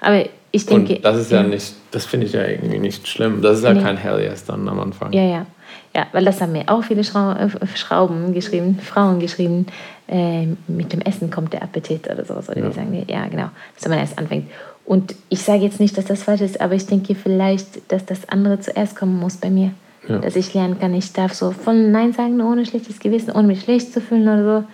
[0.00, 0.96] Aber ich denke.
[0.96, 3.40] Und das ist ja, ja nicht, das finde ich ja irgendwie nicht schlimm.
[3.40, 3.82] Das ist ja nee.
[3.82, 5.12] kein Hell Yes dann am Anfang.
[5.12, 5.46] Ja, ja.
[5.94, 7.34] Ja, weil das haben mir auch viele Schrau
[7.74, 9.66] Schrauben geschrieben, Frauen geschrieben,
[10.08, 12.48] äh, mit dem Essen kommt der Appetit oder sowas.
[12.48, 12.68] Oder ja.
[12.68, 14.50] die sagen, ja, genau, dass man erst anfängt.
[14.84, 18.28] Und ich sage jetzt nicht, dass das falsch ist, aber ich denke vielleicht, dass das
[18.28, 19.72] andere zuerst kommen muss bei mir.
[20.08, 20.18] Ja.
[20.18, 23.62] Dass ich lernen kann, ich darf so voll Nein sagen, ohne schlechtes Gewissen, ohne mich
[23.62, 24.66] schlecht zu fühlen oder so.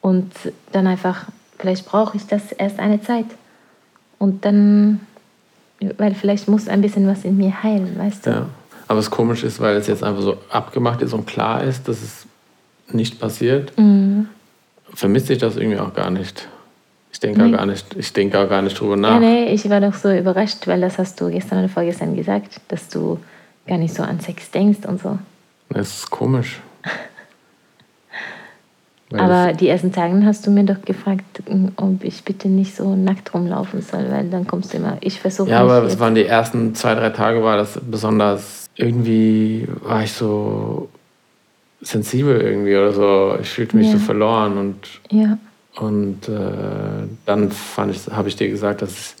[0.00, 0.32] Und
[0.70, 1.24] dann einfach,
[1.58, 3.26] vielleicht brauche ich das erst eine Zeit.
[4.18, 5.00] Und dann,
[5.98, 8.30] weil vielleicht muss ein bisschen was in mir heilen, weißt du?
[8.30, 8.46] Ja.
[8.86, 12.02] Aber es komisch ist, weil es jetzt einfach so abgemacht ist und klar ist, dass
[12.02, 12.26] es
[12.92, 14.28] nicht passiert, mhm.
[14.92, 16.48] vermisse ich das irgendwie auch gar nicht.
[17.12, 17.54] Ich denke nee.
[17.54, 19.14] auch gar nicht, ich denke auch gar nicht drüber nach.
[19.14, 22.60] Ja, nee, ich war doch so überrascht, weil das hast du gestern oder vorgestern gesagt,
[22.68, 23.18] dass du
[23.66, 25.18] gar nicht so an Sex denkst und so.
[25.70, 26.60] Das ist komisch.
[29.12, 31.24] Aber die ersten Tage hast du mir doch gefragt,
[31.76, 34.96] ob ich bitte nicht so nackt rumlaufen soll, weil dann kommst du immer.
[35.00, 35.50] Ich versuche.
[35.50, 38.63] Ja, aber es waren die ersten zwei, drei Tage, war das besonders.
[38.76, 40.88] Irgendwie war ich so
[41.80, 43.38] sensibel irgendwie oder so.
[43.40, 43.92] Ich fühlte mich ja.
[43.92, 44.76] so verloren und.
[45.10, 45.38] Ja.
[45.76, 49.16] Und äh, dann fand ich, habe ich dir gesagt, dass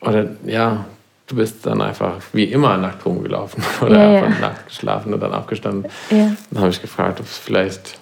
[0.00, 0.84] oder ja,
[1.26, 4.48] du bist dann einfach wie immer nackt rumgelaufen oder ja, einfach ja.
[4.48, 5.90] nackt geschlafen und dann aufgestanden.
[6.10, 6.34] Ja.
[6.50, 7.98] Dann habe ich gefragt, ob es vielleicht,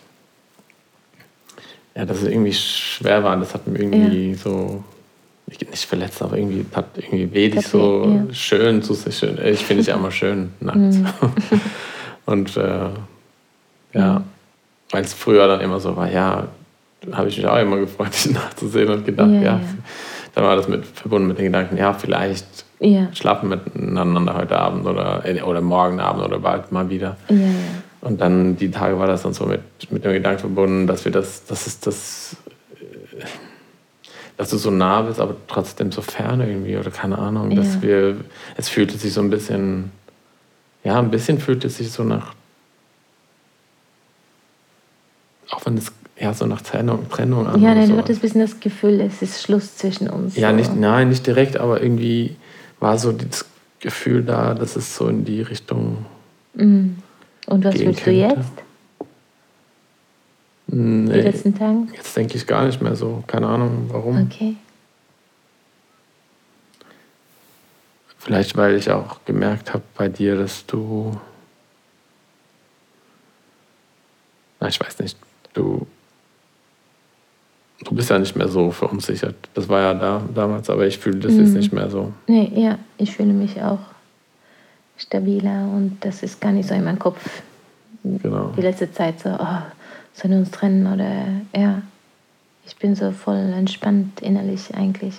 [1.95, 3.37] ja, dass es irgendwie schwer war.
[3.37, 4.83] Das hat mir irgendwie so,
[5.49, 9.16] nicht verletzt, aber irgendwie hat irgendwie weh, dich so schön zu sich.
[9.16, 9.38] Schön.
[9.44, 10.78] Ich finde es ja immer schön, nackt.
[10.78, 11.07] Mhm.
[12.26, 12.90] und äh,
[13.94, 14.22] ja,
[14.90, 16.49] weil es früher dann immer so war, ja,
[17.12, 19.61] habe ich mich auch immer gefreut, dich nachzusehen und gedacht, ja,
[20.34, 22.46] dann war das mit, verbunden mit den Gedanken, ja, vielleicht
[22.80, 23.09] ja.
[23.14, 27.16] schlafen miteinander heute Abend oder, äh, oder morgen Abend oder bald mal wieder.
[27.28, 27.42] Ja, ja.
[28.01, 31.11] Und dann die Tage war das dann so mit, mit dem Gedanken verbunden, dass wir
[31.11, 32.36] das, das ist das,
[34.39, 38.16] dass du so nah bist, aber trotzdem so fern irgendwie oder keine Ahnung, dass wir,
[38.57, 39.91] es fühlte sich so ein bisschen,
[40.84, 42.34] ja, ein bisschen fühlt es sich so nach,
[45.51, 47.61] auch wenn es ja, so nach Trennung, Trennung an.
[47.61, 47.97] Ja, dann so.
[47.97, 50.36] hat es ein bisschen das Gefühl, es ist Schluss zwischen uns.
[50.36, 52.36] Ja, nicht, nein, nicht direkt, aber irgendwie
[52.80, 53.45] war so das
[53.80, 56.07] Gefühl da, dass es so in die Richtung.
[56.55, 56.99] Mhm.
[57.47, 58.51] Und was fühlst du jetzt?
[60.69, 61.87] Nee, die letzten Tage?
[61.95, 63.25] Jetzt denke ich gar nicht mehr so.
[63.27, 64.29] Keine Ahnung, warum.
[64.31, 64.57] Okay.
[68.19, 71.19] Vielleicht, weil ich auch gemerkt habe bei dir, dass du.
[74.61, 75.16] Na, ich weiß nicht.
[75.55, 75.87] Du
[77.85, 79.37] du bist ja nicht mehr so verunsichert.
[79.55, 81.41] Das war ja da damals, aber ich fühle das mhm.
[81.41, 82.12] jetzt nicht mehr so.
[82.27, 83.79] Nee, ja, ich fühle mich auch
[84.97, 87.43] stabiler und das ist gar nicht so in meinem Kopf.
[88.03, 88.53] Genau.
[88.57, 89.59] Die letzte Zeit so, oh,
[90.19, 91.83] sollen wir uns trennen oder ja.
[92.66, 95.14] Ich bin so voll entspannt innerlich eigentlich.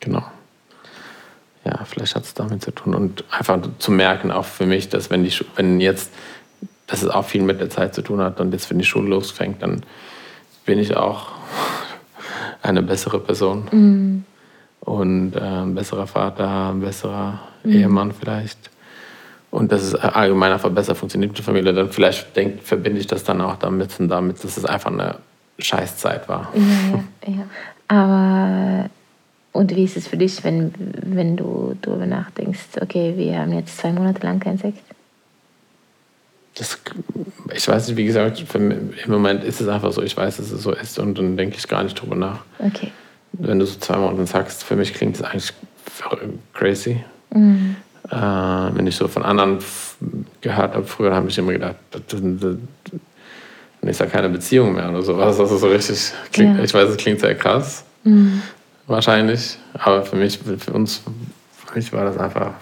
[0.00, 0.22] Genau.
[1.64, 5.10] Ja, vielleicht hat es damit zu tun und einfach zu merken, auch für mich, dass
[5.10, 6.12] wenn die wenn jetzt,
[6.86, 9.08] dass es auch viel mit der Zeit zu tun hat und jetzt, wenn die Schule
[9.08, 9.82] losfängt, dann
[10.66, 11.32] bin ich auch
[12.62, 13.68] eine bessere Person.
[13.70, 14.24] Mhm.
[14.80, 17.72] Und äh, ein besserer Vater, ein besserer mhm.
[17.72, 18.70] Ehemann vielleicht.
[19.50, 21.72] Und dass es allgemein einfach besser funktioniert mit der Familie.
[21.72, 25.16] Dann vielleicht denk, verbinde ich das dann auch damit und damit, dass es einfach eine
[25.58, 26.52] Scheißzeit war.
[26.54, 27.44] Ja, ja, ja.
[27.88, 28.90] Aber
[29.52, 33.78] und wie ist es für dich, wenn, wenn du darüber nachdenkst, okay, wir haben jetzt
[33.78, 34.78] zwei Monate lang kein Sex?
[36.58, 36.78] das,
[37.54, 40.62] ich weiß nicht, wie gesagt, im Moment ist es einfach so, ich weiß, dass es
[40.62, 42.40] so ist und dann denke ich gar nicht drüber nach.
[42.58, 42.90] Okay.
[43.32, 45.52] Wenn du so zweimal und dann sagst, für mich klingt es eigentlich
[46.54, 47.04] crazy.
[47.32, 47.76] Mhm.
[48.10, 49.58] Äh, wenn ich so von anderen
[50.40, 52.68] gehört habe, früher habe ich immer gedacht, dann
[53.82, 55.38] ist ja keine Beziehung mehr oder sowas.
[55.38, 56.64] Also so richtig, klingt, ja.
[56.64, 58.42] ich weiß, es klingt sehr krass, mhm.
[58.86, 61.02] wahrscheinlich, aber für mich, für uns,
[61.66, 62.52] für mich war das einfach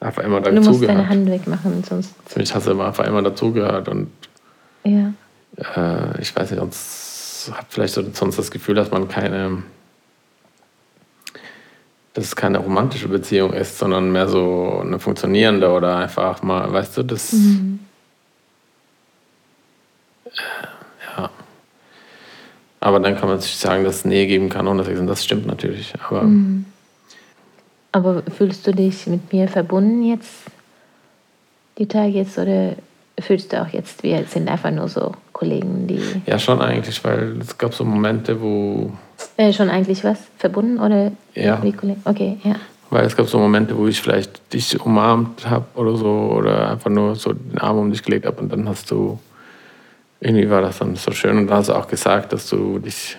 [0.00, 0.66] einfach immer dazugehört.
[0.66, 2.14] Du musst deine Hand wegmachen, sonst.
[2.26, 4.08] Für mich hast du immer einfach immer dazugehört und
[4.84, 5.12] ja.
[5.56, 9.62] Äh, ich weiß nicht, sonst hat vielleicht so, sonst das Gefühl, dass man keine,
[12.14, 16.96] dass es keine romantische Beziehung ist, sondern mehr so eine funktionierende oder einfach mal, weißt
[16.96, 17.32] du, das.
[17.32, 17.80] Mhm.
[21.16, 21.30] Ja.
[22.80, 24.66] Aber dann kann man sich sagen, dass es Nähe geben kann.
[24.68, 25.92] Und das stimmt natürlich.
[26.08, 26.66] Aber mhm.
[27.90, 30.46] Aber fühlst du dich mit mir verbunden jetzt,
[31.78, 32.74] die Tage jetzt, oder
[33.20, 36.00] fühlst du auch jetzt, wir sind einfach nur so Kollegen, die.
[36.26, 38.92] Ja, schon eigentlich, weil es gab so Momente, wo.
[39.36, 40.18] Äh, schon eigentlich was?
[40.38, 41.60] Verbunden oder ja.
[42.04, 42.56] Okay, ja.
[42.90, 46.90] Weil es gab so Momente, wo ich vielleicht dich umarmt habe oder so, oder einfach
[46.90, 49.18] nur so den Arm um dich gelegt habe und dann hast du.
[50.20, 53.16] Irgendwie war das dann so schön und da hast du auch gesagt, dass du dich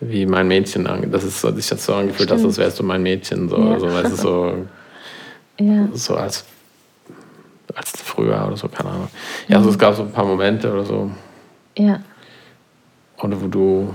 [0.00, 1.10] wie mein Mädchen an.
[1.10, 3.48] Das ist so, sich das so angefühlt, dass das wärst du mein Mädchen.
[3.48, 3.78] So, ja.
[3.78, 4.66] so, weißt du, so,
[5.60, 5.88] ja.
[5.92, 6.44] so als,
[7.74, 9.08] als früher oder so, keine Ahnung.
[9.48, 11.10] Ja, also es gab so ein paar Momente oder so.
[11.76, 12.00] Ja.
[13.22, 13.94] Oder wo du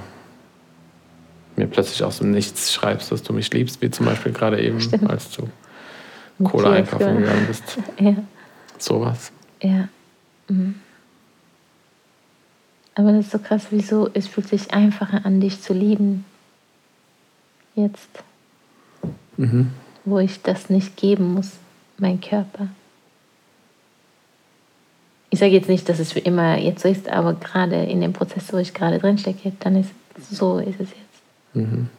[1.60, 4.80] mir plötzlich aus dem Nichts schreibst, dass du mich liebst, wie zum Beispiel gerade eben,
[4.80, 5.10] Stimmt.
[5.10, 5.48] als du
[6.44, 7.78] Cola einkaufen gegangen bist.
[8.00, 8.16] Ja.
[8.78, 9.32] Sowas.
[9.62, 9.90] Ja.
[10.48, 10.76] Mhm.
[12.96, 16.26] Aber das ist so krass, wieso es fühlt sich einfacher an, dich zu lieben.
[17.76, 18.10] Jetzt.
[19.38, 19.72] Mhm.
[20.06, 21.52] Wo ich das nicht geben muss,
[21.98, 22.68] mein Körper.
[25.30, 28.14] Ich sage jetzt nicht, dass es für immer jetzt so ist, aber gerade in dem
[28.14, 29.92] Prozess, wo ich gerade drin stecke, dann ist
[30.32, 31.09] so ist es jetzt.
[31.54, 31.90] Mhm.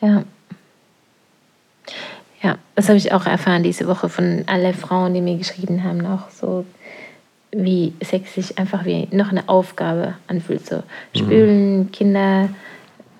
[0.00, 0.24] Ja.
[2.40, 6.06] Ja, das habe ich auch erfahren diese Woche von allen Frauen, die mir geschrieben haben,
[6.06, 6.64] auch so
[7.50, 10.66] wie Sex sich einfach wie noch eine Aufgabe anfühlt.
[10.66, 10.82] So
[11.16, 11.92] spülen, mhm.
[11.92, 12.48] Kinder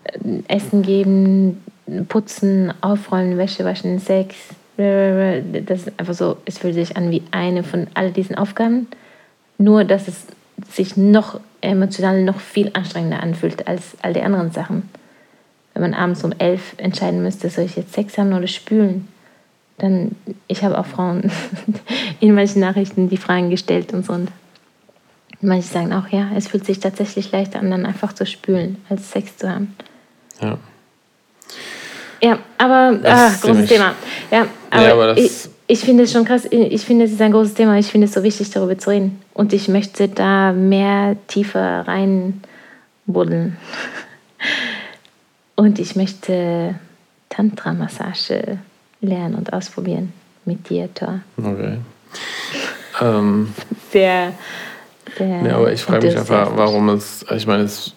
[0.04, 0.18] äh,
[0.48, 1.64] Essen geben,
[2.08, 4.36] putzen, aufräumen, Wäsche waschen, Sex.
[4.76, 8.86] Das ist einfach so, es fühlt sich an wie eine von all diesen Aufgaben.
[9.56, 10.26] Nur, dass es
[10.70, 14.88] sich noch emotional noch viel anstrengender anfühlt als all die anderen Sachen.
[15.74, 19.08] Wenn man abends um elf entscheiden müsste, soll ich jetzt Sex haben oder spülen?
[19.78, 20.16] dann,
[20.48, 21.30] ich habe auch Frauen
[22.20, 24.12] in manchen Nachrichten die Fragen gestellt und so.
[24.12, 24.30] Und
[25.40, 29.10] manche sagen auch, ja, es fühlt sich tatsächlich leichter an, dann einfach zu spülen, als
[29.10, 29.74] Sex zu haben.
[30.40, 30.58] Ja.
[32.20, 33.94] Ja, aber ach, großes Thema.
[34.32, 36.48] Ja, aber, ja, aber ich, ich finde es schon krass.
[36.50, 37.78] Ich finde, es ist ein großes Thema.
[37.78, 39.20] Ich finde es so wichtig, darüber zu reden.
[39.34, 43.56] Und ich möchte da mehr tiefer reinbuddeln.
[45.56, 46.76] Und ich möchte
[47.28, 48.58] Tantra-Massage
[49.00, 50.12] lernen und ausprobieren
[50.44, 51.20] mit dir, Thor.
[51.36, 51.78] Okay.
[53.00, 53.52] Ähm,
[53.92, 54.32] der,
[55.18, 57.92] der ja, aber ich frage mich einfach, warum es, ich meine, es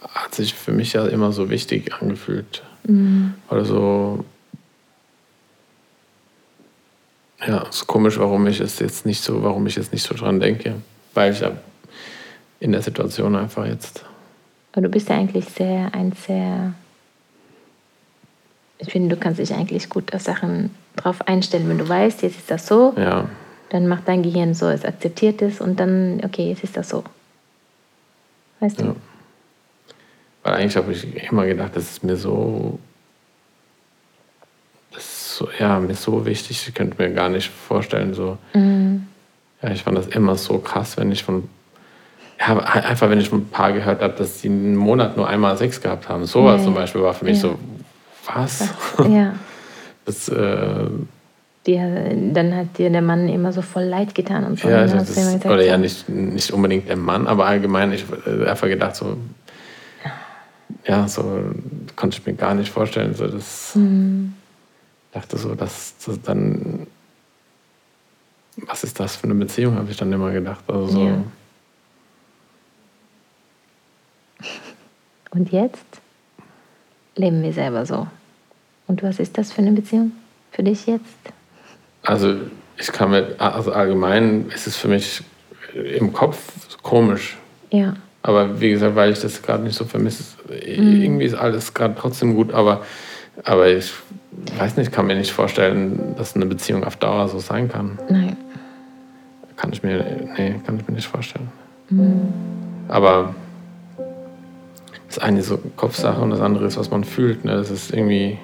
[0.00, 2.64] hat sich für mich ja immer so wichtig angefühlt.
[2.84, 3.34] Mhm.
[3.50, 4.24] Oder so,
[7.44, 10.14] ja, es ist komisch, warum ich es jetzt nicht so, warum ich jetzt nicht so
[10.14, 10.74] dran denke.
[11.14, 11.52] Weil ich ja
[12.60, 14.04] in der Situation einfach jetzt.
[14.72, 16.74] Aber du bist ja eigentlich sehr, ein sehr
[18.78, 21.68] ich finde, du kannst dich eigentlich gut auf Sachen drauf einstellen.
[21.68, 23.28] Wenn du weißt, jetzt ist das so, ja.
[23.70, 27.04] dann macht dein Gehirn so, es akzeptiert es und dann, okay, jetzt ist das so.
[28.60, 28.84] Weißt du?
[28.86, 28.96] Ja.
[30.42, 32.78] Weil eigentlich habe ich immer gedacht, das ist mir so,
[35.36, 38.38] so, ja, mir so wichtig, ich könnte mir gar nicht vorstellen, so.
[38.54, 39.06] Mhm.
[39.62, 41.48] Ja, ich fand das immer so krass, wenn ich von
[42.38, 45.56] ja, einfach wenn ich von ein paar gehört habe, dass sie einen Monat nur einmal
[45.56, 46.26] Sex gehabt haben.
[46.26, 47.48] Sowas ja, zum Beispiel war für mich ja.
[47.50, 47.58] so,
[48.26, 48.68] was?
[49.08, 49.34] Ja.
[50.04, 50.86] Das, äh,
[51.66, 51.76] die,
[52.32, 54.68] dann hat dir der Mann immer so voll leid getan und so.
[54.68, 58.46] Ja, das, das gesagt, oder ja, nicht, nicht unbedingt der Mann, aber allgemein, ich äh,
[58.46, 59.16] einfach gedacht, so,
[60.86, 61.42] ja, so
[61.96, 63.14] konnte ich mir gar nicht vorstellen.
[63.14, 64.34] So, das mhm.
[65.16, 66.86] Dachte so, dass, dass dann,
[68.56, 70.64] was ist das für eine Beziehung, habe ich dann immer gedacht.
[70.68, 71.06] Also so.
[71.06, 71.24] Ja.
[75.30, 76.00] Und jetzt?
[77.16, 78.06] leben wir selber so.
[78.86, 80.12] Und was ist das für eine Beziehung
[80.52, 81.02] für dich jetzt?
[82.02, 82.36] Also
[82.76, 85.22] ich kann mir, also allgemein ist es für mich
[85.74, 86.38] im Kopf
[86.82, 87.36] komisch.
[87.70, 87.96] Ja.
[88.22, 91.02] Aber wie gesagt, weil ich das gerade nicht so vermisse, mhm.
[91.02, 92.84] irgendwie ist alles gerade trotzdem gut, aber
[93.44, 93.92] Aber ich
[94.58, 97.98] weiß nicht, kann mir nicht vorstellen, dass eine Beziehung auf Dauer so sein kann.
[98.08, 98.36] Nein.
[99.56, 101.48] Kann ich mir, nee, kann ich mir nicht vorstellen.
[101.88, 102.32] Mhm.
[102.88, 103.34] Aber
[105.08, 107.44] das eine ist so Kopfsache und das andere ist, was man fühlt.
[107.44, 107.56] Ne?
[107.56, 108.38] Das ist irgendwie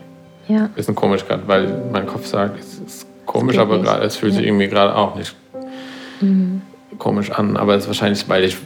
[0.49, 0.64] ja.
[0.64, 4.34] ein bisschen komisch gerade, weil mein Kopf sagt, es ist komisch, aber grad, es fühlt
[4.34, 5.34] sich irgendwie gerade auch nicht
[6.20, 6.62] mhm.
[6.99, 7.57] komisch an.
[7.57, 8.57] Aber es ist wahrscheinlich, weil ich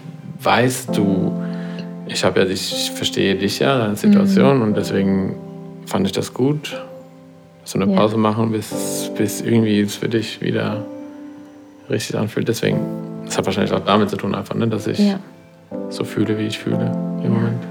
[0.40, 1.32] weiß, du,
[2.06, 4.62] ich habe ja dich, ich verstehe dich ja, deine Situation mhm.
[4.62, 5.36] und deswegen
[5.86, 6.76] fand ich das gut,
[7.62, 8.20] dass wir eine Pause ja.
[8.20, 10.84] machen, bis, bis irgendwie es für dich wieder
[11.88, 12.48] richtig anfühlt.
[12.48, 12.78] Deswegen,
[13.24, 15.18] das hat wahrscheinlich auch damit zu tun, einfach, ne, dass ich ja.
[15.88, 16.92] so fühle, wie ich fühle
[17.24, 17.62] im Moment.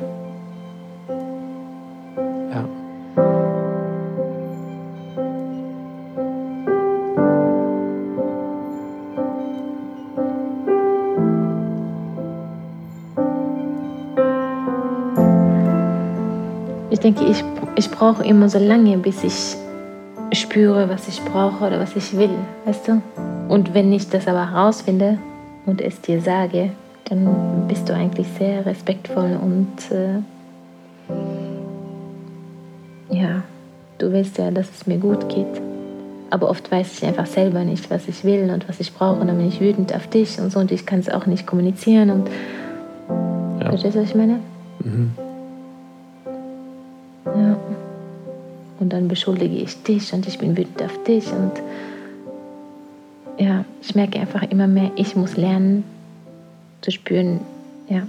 [17.05, 17.43] denke, ich,
[17.75, 19.55] ich brauche immer so lange, bis ich
[20.33, 22.31] spüre, was ich brauche oder was ich will,
[22.65, 23.01] weißt du?
[23.49, 25.17] Und wenn ich das aber herausfinde
[25.65, 26.71] und es dir sage,
[27.05, 30.21] dann bist du eigentlich sehr respektvoll und äh,
[33.15, 33.43] ja,
[33.99, 35.61] du willst ja, dass es mir gut geht.
[36.31, 39.21] Aber oft weiß ich einfach selber nicht, was ich will und was ich brauche.
[39.21, 41.45] Und dann bin ich wütend auf dich und so und ich kann es auch nicht
[41.45, 42.09] kommunizieren.
[42.09, 42.29] Und
[43.61, 43.69] ja.
[43.69, 44.39] verstehst du, was ich meine?
[44.79, 45.11] Mhm.
[48.85, 51.25] Und dann beschuldige ich dich und ich bin wütend auf dich.
[51.31, 51.53] Und
[53.39, 55.83] ja, ich merke einfach immer mehr, ich muss lernen
[56.81, 57.39] zu spüren,
[57.89, 58.03] ja,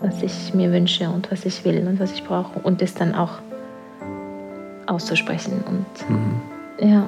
[0.00, 2.58] was ich mir wünsche und was ich will und was ich brauche.
[2.60, 3.32] Und das dann auch
[4.86, 5.62] auszusprechen.
[5.68, 6.90] Und mhm.
[6.90, 7.06] ja.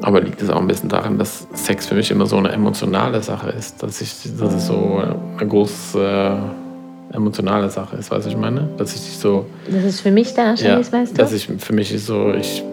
[0.00, 3.22] Aber liegt es auch ein bisschen daran, dass Sex für mich immer so eine emotionale
[3.22, 5.02] Sache ist, dass ich, das ist so
[5.36, 6.61] eine große
[7.12, 8.68] emotionale Sache ist, weißt du, ich meine?
[8.76, 9.46] Dass ich dich so.
[9.70, 11.16] Das ist für mich der Anschein ja, ist, weißt du?
[11.16, 12.64] Dass ich für mich ist so, ich.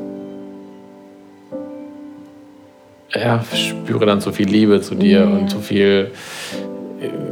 [3.14, 5.38] Ja, spüre dann so viel Liebe zu dir yeah.
[5.38, 6.12] und so viel.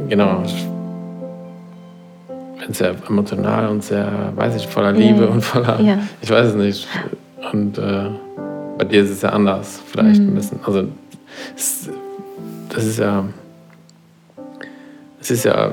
[0.08, 0.42] Genau.
[2.58, 5.30] Bin sehr emotional und sehr, weiß ich, voller Liebe yeah.
[5.30, 5.80] und voller.
[5.80, 5.98] Ja.
[6.20, 6.88] Ich weiß es nicht.
[7.52, 8.10] Und äh,
[8.76, 10.28] bei dir ist es ja anders, vielleicht mm.
[10.28, 10.60] ein bisschen.
[10.66, 10.84] Also,
[11.56, 11.88] es,
[12.68, 13.24] das ist ja.
[15.20, 15.72] Es ist ja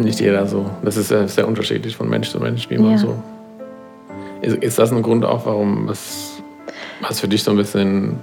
[0.00, 0.66] nicht jeder so.
[0.82, 2.98] Das ist sehr, unterschiedlich von Mensch zu Mensch, wie man ja.
[2.98, 3.14] so.
[4.42, 6.42] Ist, ist, das ein Grund auch, warum es
[7.00, 8.16] was für dich so ein bisschen.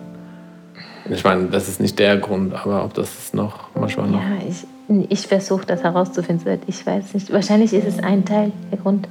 [1.09, 4.19] Ich meine, das ist nicht der Grund, aber ob das ist noch manchmal noch.
[4.19, 6.59] Ja, ich, ich versuche das herauszufinden.
[6.67, 7.31] Ich weiß nicht.
[7.31, 9.07] Wahrscheinlich ist es ein Teil der Grund.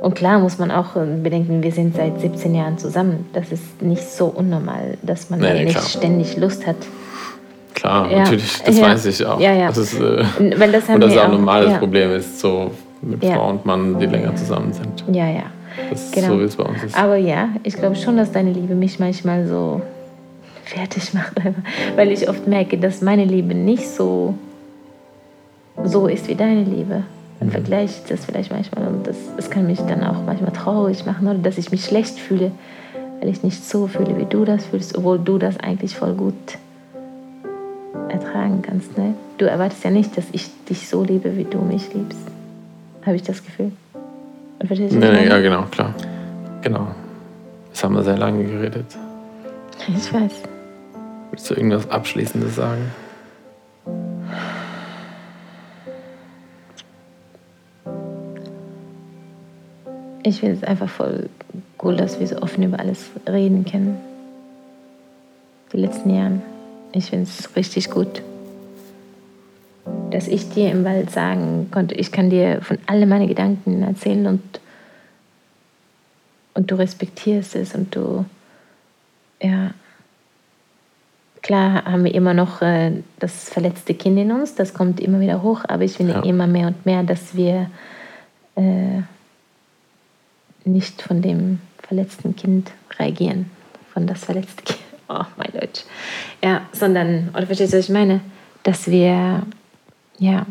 [0.00, 3.26] Und klar muss man auch bedenken, wir sind seit 17 Jahren zusammen.
[3.32, 5.84] Das ist nicht so unnormal, dass man nee, nicht klar.
[5.84, 6.76] ständig Lust hat,
[7.86, 8.18] Klar, ja.
[8.18, 8.84] natürlich, das ja.
[8.84, 9.40] weiß ich auch.
[9.40, 9.68] Ja, ja.
[9.68, 10.24] Das ist, äh,
[10.58, 11.78] Weil das und das ist auch ein normales ja.
[11.78, 12.72] Problem ist, so
[13.02, 15.04] mit Frau und Mann, die länger zusammen sind.
[15.12, 15.44] Ja, ja.
[15.90, 16.28] Das ist genau.
[16.28, 16.98] so, wie es bei uns ist.
[16.98, 19.82] Aber ja, ich glaube schon, dass deine Liebe mich manchmal so
[20.64, 21.32] fertig macht,
[21.94, 24.34] weil ich oft merke, dass meine Liebe nicht so,
[25.84, 27.04] so ist wie deine Liebe.
[27.38, 27.52] Man mhm.
[27.52, 31.38] vergleicht das vielleicht manchmal und das, das kann mich dann auch manchmal traurig machen oder
[31.38, 32.50] dass ich mich schlecht fühle,
[33.20, 36.34] weil ich nicht so fühle, wie du das fühlst, obwohl du das eigentlich voll gut
[38.16, 38.96] ertragen kannst.
[38.96, 39.14] Ne?
[39.38, 42.18] Du erwartest ja nicht, dass ich dich so liebe, wie du mich liebst.
[43.04, 43.72] Habe ich das Gefühl.
[44.58, 45.94] Und verstehst du, nee, nee, ja, genau, klar.
[46.62, 46.88] Genau.
[47.70, 48.86] Das haben wir sehr lange geredet.
[49.88, 50.32] Ich weiß.
[51.30, 52.90] Willst du irgendwas Abschließendes sagen?
[60.22, 61.28] Ich finde es einfach voll
[61.82, 63.98] cool, dass wir so offen über alles reden können.
[65.72, 66.40] Die letzten Jahre.
[66.96, 68.22] Ich finde es richtig gut,
[70.10, 74.26] dass ich dir im Wald sagen konnte, ich kann dir von all meinen Gedanken erzählen
[74.26, 74.42] und,
[76.54, 78.24] und du respektierst es und du,
[79.42, 79.72] ja,
[81.42, 85.42] klar haben wir immer noch äh, das verletzte Kind in uns, das kommt immer wieder
[85.42, 86.22] hoch, aber ich finde ja.
[86.22, 87.70] immer mehr und mehr, dass wir
[88.54, 89.02] äh,
[90.64, 93.50] nicht von dem verletzten Kind reagieren,
[93.92, 95.84] von das verletzte Kind oh, mein Deutsch.
[96.42, 98.20] Ja, sondern, oder verstehst du, was ich meine?
[98.62, 99.42] Dass wir,
[100.18, 100.46] ja,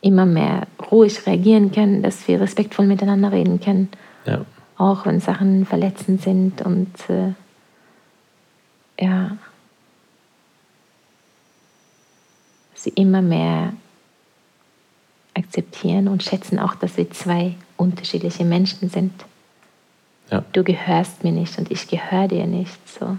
[0.00, 3.88] immer mehr ruhig reagieren können, dass wir respektvoll miteinander reden können.
[4.24, 4.44] Ja.
[4.78, 7.32] Auch wenn Sachen verletzend sind und äh,
[9.04, 9.36] ja,
[12.74, 13.72] sie immer mehr
[15.34, 19.12] akzeptieren und schätzen auch, dass wir zwei unterschiedliche Menschen sind.
[20.30, 20.44] Ja.
[20.52, 22.76] Du gehörst mir nicht und ich gehöre dir nicht.
[22.88, 23.16] So.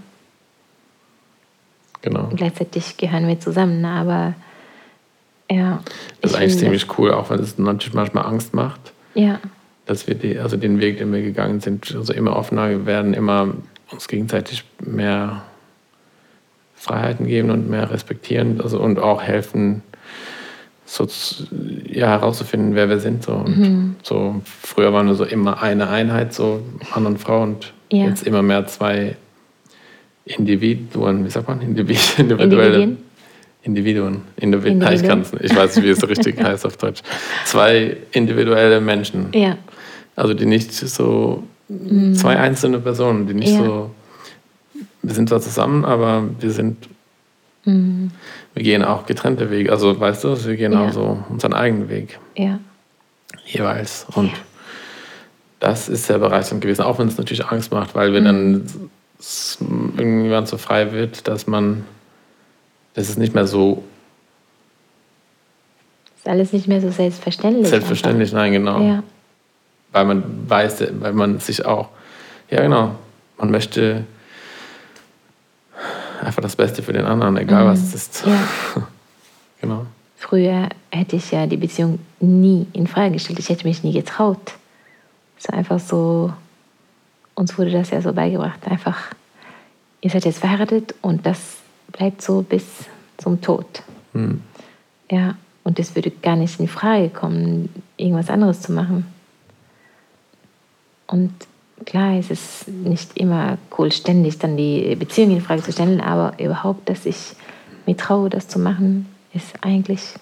[2.02, 2.24] Genau.
[2.24, 4.34] Und gleichzeitig gehören wir zusammen, aber
[5.50, 5.82] ja.
[6.20, 8.92] Das ist eigentlich ziemlich cool, auch wenn es natürlich manchmal Angst macht.
[9.14, 9.40] Ja.
[9.86, 13.54] Dass wir die, also den Weg, den wir gegangen sind, also immer offener werden, immer
[13.90, 15.42] uns gegenseitig mehr
[16.74, 19.82] Freiheiten geben und mehr respektieren also, und auch helfen,
[20.90, 21.06] so
[21.86, 23.22] ja, herauszufinden, wer wir sind.
[23.22, 23.32] So.
[23.32, 23.96] Und Mhm.
[24.02, 26.62] so früher waren wir so immer eine Einheit, so
[26.94, 28.06] Mann und Frau und Ja.
[28.06, 29.16] jetzt immer mehr zwei
[30.24, 31.60] Individuen, wie sagt man?
[31.60, 32.96] Individ individuelle Individuen?
[33.62, 34.20] Individuen.
[34.36, 35.22] Individ Individuen?
[35.42, 35.50] Ich.
[35.50, 37.02] Ich weiß nicht, wie es richtig heißt auf Deutsch.
[37.44, 39.26] Zwei individuelle Menschen.
[39.32, 39.56] Ja.
[40.16, 41.42] Also die nicht so
[42.14, 43.60] zwei einzelne Personen, die nicht Mhm.
[43.60, 43.64] Ja.
[43.66, 43.90] so.
[45.02, 46.88] Wir sind zwar zusammen, aber wir sind.
[47.68, 48.10] Mhm.
[48.54, 49.70] Wir gehen auch getrennte Wege.
[49.70, 50.86] Also weißt du, wir gehen Ja.
[50.88, 52.58] auch so unseren eigenen Weg Ja.
[53.46, 54.06] jeweils.
[54.14, 54.32] Und Ja.
[55.60, 58.24] das ist sehr bereichernd gewesen, auch wenn es natürlich Angst macht, weil wir Mhm.
[58.24, 58.90] dann
[59.98, 61.84] irgendwann so frei wird, dass man,
[62.94, 63.82] dass es nicht mehr so
[66.16, 67.68] Ist alles nicht mehr so selbstverständlich.
[67.68, 68.76] selbstverständlich, nein, genau.
[68.76, 68.88] Einfach.
[68.96, 69.02] Ja.
[69.92, 71.88] Weil man weiß, weil man sich auch,
[72.50, 72.94] ja genau,
[73.38, 74.04] man möchte
[76.28, 78.26] einfach das Beste für den anderen, egal was es ist.
[78.26, 78.32] Mhm.
[78.32, 78.86] ja.
[79.60, 79.86] Genau.
[80.16, 83.40] Früher hätte ich ja die Beziehung nie in Frage gestellt.
[83.40, 84.52] Ich hätte mich nie getraut.
[85.36, 86.32] Es war einfach so,
[87.34, 88.60] uns wurde das ja so beigebracht.
[88.68, 88.96] Einfach,
[90.00, 91.56] ihr seid jetzt verheiratet und das
[91.90, 92.64] bleibt so bis
[93.16, 93.82] zum Tod.
[94.12, 94.42] Hm.
[95.10, 99.06] Ja, und es würde gar nicht in Frage kommen, irgendwas anderes zu machen.
[101.08, 101.32] Und
[101.84, 106.38] klar, es ist nicht immer cool, ständig dann die Beziehung in Frage zu stellen, aber
[106.38, 107.34] überhaupt, dass ich
[107.86, 110.14] mir traue, das zu machen, ist eigentlich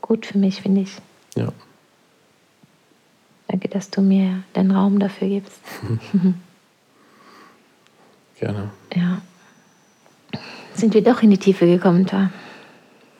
[0.00, 0.96] gut für mich, finde ich.
[1.36, 1.48] Ja.
[3.48, 5.60] Danke, dass du mir den Raum dafür gibst.
[8.40, 8.70] Gerne.
[8.94, 9.20] Ja.
[10.74, 12.30] Sind wir doch in die Tiefe gekommen, Thor.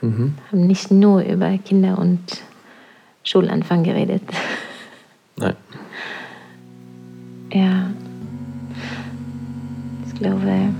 [0.00, 0.34] Mhm.
[0.50, 2.42] Haben nicht nur über Kinder und
[3.22, 4.22] Schulanfang geredet.
[5.36, 5.56] Nein.
[7.54, 7.90] Ja.
[10.06, 10.72] Ich glaube, wir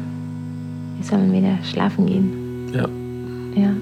[1.03, 2.73] sollen wieder schlafen gehen.
[2.73, 2.89] Ja.
[3.61, 3.75] Ja.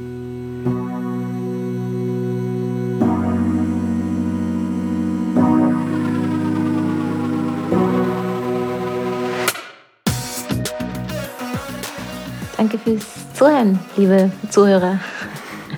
[12.56, 14.98] Danke fürs Zuhören, liebe Zuhörer.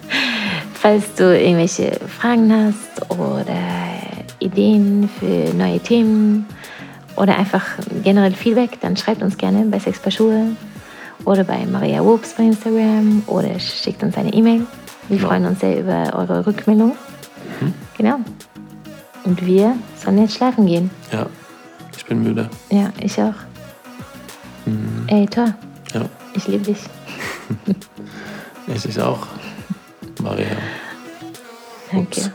[0.74, 3.58] Falls du irgendwelche Fragen hast oder
[4.38, 6.46] Ideen für neue Themen
[7.16, 7.64] oder einfach
[8.02, 10.56] generell Feedback, dann schreibt uns gerne bei Sex per Schuhe
[11.24, 14.66] oder bei Maria Wobs bei Instagram oder schickt uns eine E-Mail.
[15.08, 15.26] Wir Ja.
[15.28, 16.96] freuen uns sehr über eure Rückmeldung.
[17.96, 18.16] Genau.
[19.24, 20.90] Und wir sollen jetzt schlafen gehen.
[21.12, 21.26] Ja.
[21.96, 22.48] Ich bin müde.
[22.70, 23.34] Ja, ich auch.
[24.66, 25.04] Mhm.
[25.08, 25.54] Ey, Thor,
[25.94, 26.02] Ja.
[26.34, 26.78] ich liebe dich.
[28.68, 29.26] Ich, ich auch.
[30.22, 30.46] Maria.
[31.90, 32.20] Danke.
[32.20, 32.30] Ups.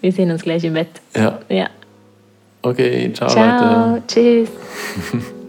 [0.00, 0.88] Wir sehen uns gleich im Bett.
[1.16, 1.38] Ja.
[1.48, 1.68] Ja.
[2.62, 3.94] Okay, ciao, Ciao.
[3.94, 4.02] Leute.
[4.06, 4.50] Tschüss.